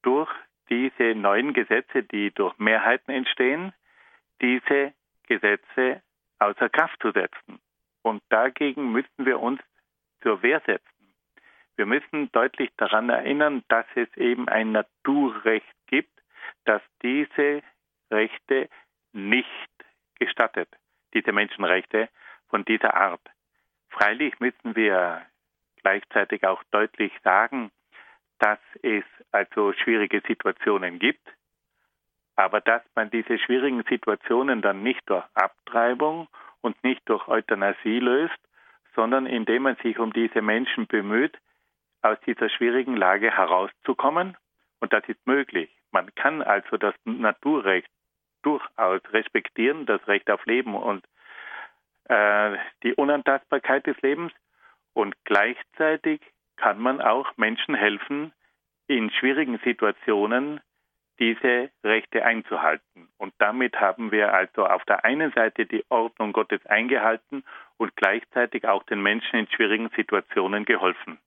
[0.01, 0.29] durch
[0.69, 3.73] diese neuen Gesetze, die durch Mehrheiten entstehen,
[4.41, 4.93] diese
[5.27, 6.01] Gesetze
[6.39, 7.59] außer Kraft zu setzen.
[8.01, 9.61] Und dagegen müssen wir uns
[10.21, 11.13] zur Wehr setzen.
[11.75, 16.21] Wir müssen deutlich daran erinnern, dass es eben ein Naturrecht gibt,
[16.65, 17.61] das diese
[18.09, 18.69] Rechte
[19.13, 19.71] nicht
[20.15, 20.69] gestattet,
[21.13, 22.09] diese Menschenrechte
[22.49, 23.21] von dieser Art.
[23.89, 25.25] Freilich müssen wir
[25.81, 27.71] gleichzeitig auch deutlich sagen,
[28.39, 31.27] dass es also schwierige Situationen gibt,
[32.37, 36.27] aber dass man diese schwierigen Situationen dann nicht durch Abtreibung
[36.61, 38.37] und nicht durch Euthanasie löst,
[38.95, 41.37] sondern indem man sich um diese Menschen bemüht,
[42.03, 44.37] aus dieser schwierigen Lage herauszukommen.
[44.79, 45.69] Und das ist möglich.
[45.91, 47.89] Man kann also das Naturrecht
[48.43, 51.03] durchaus respektieren, das Recht auf Leben und
[52.05, 54.31] äh, die Unantastbarkeit des Lebens.
[54.93, 56.21] Und gleichzeitig
[56.55, 58.31] kann man auch Menschen helfen,
[58.87, 60.61] in schwierigen Situationen
[61.19, 63.09] diese Rechte einzuhalten.
[63.17, 67.43] Und damit haben wir also auf der einen Seite die Ordnung Gottes eingehalten
[67.77, 71.17] und gleichzeitig auch den Menschen in schwierigen Situationen geholfen.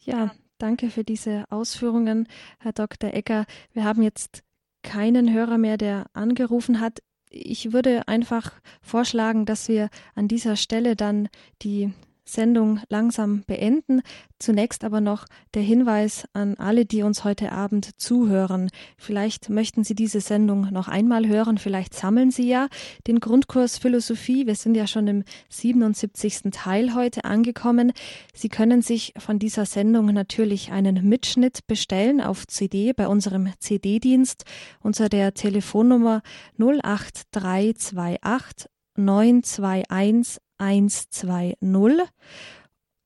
[0.00, 2.28] Ja, danke für diese Ausführungen,
[2.60, 3.12] Herr Dr.
[3.14, 3.46] Ecker.
[3.72, 4.44] Wir haben jetzt
[4.82, 7.00] keinen Hörer mehr, der angerufen hat.
[7.30, 8.52] Ich würde einfach
[8.82, 11.28] vorschlagen, dass wir an dieser Stelle dann
[11.62, 11.92] die
[12.24, 14.02] Sendung langsam beenden.
[14.38, 18.70] Zunächst aber noch der Hinweis an alle, die uns heute Abend zuhören.
[18.96, 22.68] Vielleicht möchten Sie diese Sendung noch einmal hören, vielleicht sammeln Sie ja
[23.06, 24.46] den Grundkurs Philosophie.
[24.46, 26.50] Wir sind ja schon im 77.
[26.52, 27.92] Teil heute angekommen.
[28.34, 34.44] Sie können sich von dieser Sendung natürlich einen Mitschnitt bestellen auf CD bei unserem CD-Dienst
[34.80, 36.22] unter der Telefonnummer
[36.58, 42.08] 08328 921 120.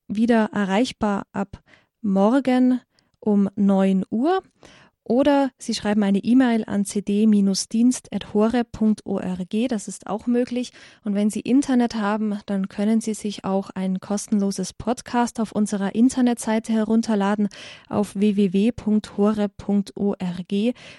[0.06, 1.62] Wieder erreichbar ab
[2.00, 2.80] morgen
[3.20, 4.42] um 9 Uhr
[5.08, 10.72] oder Sie schreiben eine E-Mail an cd-dienst.hore.org, das ist auch möglich.
[11.02, 15.94] Und wenn Sie Internet haben, dann können Sie sich auch ein kostenloses Podcast auf unserer
[15.94, 17.48] Internetseite herunterladen
[17.88, 18.74] auf www.hore.org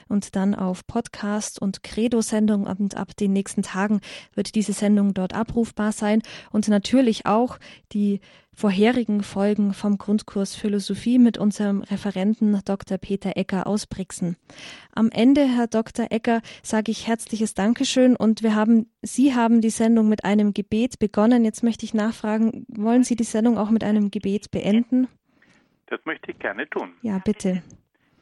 [0.07, 2.65] und dann auf Podcast und Credo-Sendung.
[2.65, 3.99] Und ab den nächsten Tagen
[4.33, 6.23] wird diese Sendung dort abrufbar sein.
[6.51, 7.59] Und natürlich auch
[7.93, 8.21] die
[8.59, 12.97] vorherigen Folgen vom Grundkurs Philosophie mit unserem Referenten Dr.
[12.97, 14.35] Peter Ecker aus Brixen.
[14.93, 16.07] Am Ende, Herr Dr.
[16.09, 20.99] Ecker, sage ich herzliches Dankeschön und wir haben, Sie haben die Sendung mit einem Gebet
[20.99, 21.45] begonnen.
[21.45, 25.07] Jetzt möchte ich nachfragen, wollen Sie die Sendung auch mit einem Gebet beenden?
[25.87, 26.93] Das möchte ich gerne tun.
[27.01, 27.63] Ja, bitte.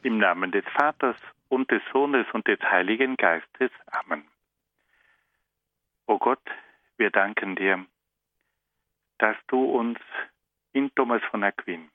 [0.04, 1.16] Im Namen des Vaters
[1.48, 3.72] und des Sohnes und des Heiligen Geistes.
[3.90, 4.22] Amen.
[6.06, 6.42] O Gott,
[6.96, 7.84] wir danken dir
[9.18, 9.98] dass du uns
[10.72, 11.90] in Thomas von Aquin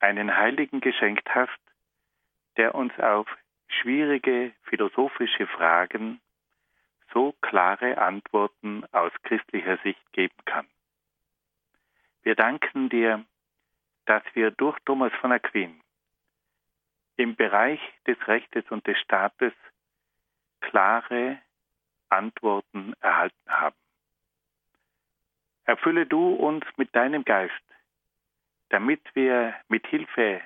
[0.00, 1.58] einen Heiligen geschenkt hast,
[2.56, 3.26] der uns auf
[3.68, 6.20] schwierige philosophische Fragen
[7.12, 10.66] so klare Antworten aus christlicher Sicht geben kann.
[12.22, 13.24] Wir danken dir,
[14.06, 15.80] dass wir durch Thomas von Aquin
[17.16, 19.52] im Bereich des Rechtes und des Staates
[20.60, 21.38] klare
[22.08, 23.76] Antworten erhalten haben.
[25.68, 27.52] Erfülle du uns mit deinem Geist,
[28.70, 30.40] damit wir mit Hilfe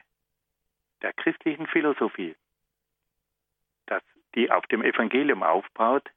[1.00, 2.34] der christlichen Philosophie,
[3.86, 4.02] das,
[4.34, 6.10] die auf dem Evangelium aufbaut,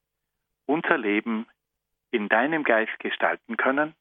[0.66, 1.46] unser Leben
[2.10, 3.94] in deinem Geist gestalten können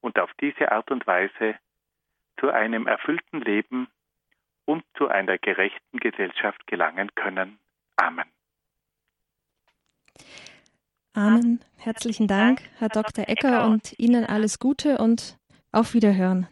[0.00, 1.58] und auf diese Art und Weise
[2.38, 3.88] zu einem erfüllten Leben
[4.64, 7.58] und zu einer gerechten Gesellschaft gelangen können.
[7.96, 8.24] Amen.
[11.12, 11.60] Amen.
[11.76, 13.28] Herzlichen Dank, Herr Dr.
[13.28, 15.38] Ecker, und Ihnen alles Gute und
[15.72, 16.46] auf Wiederhören.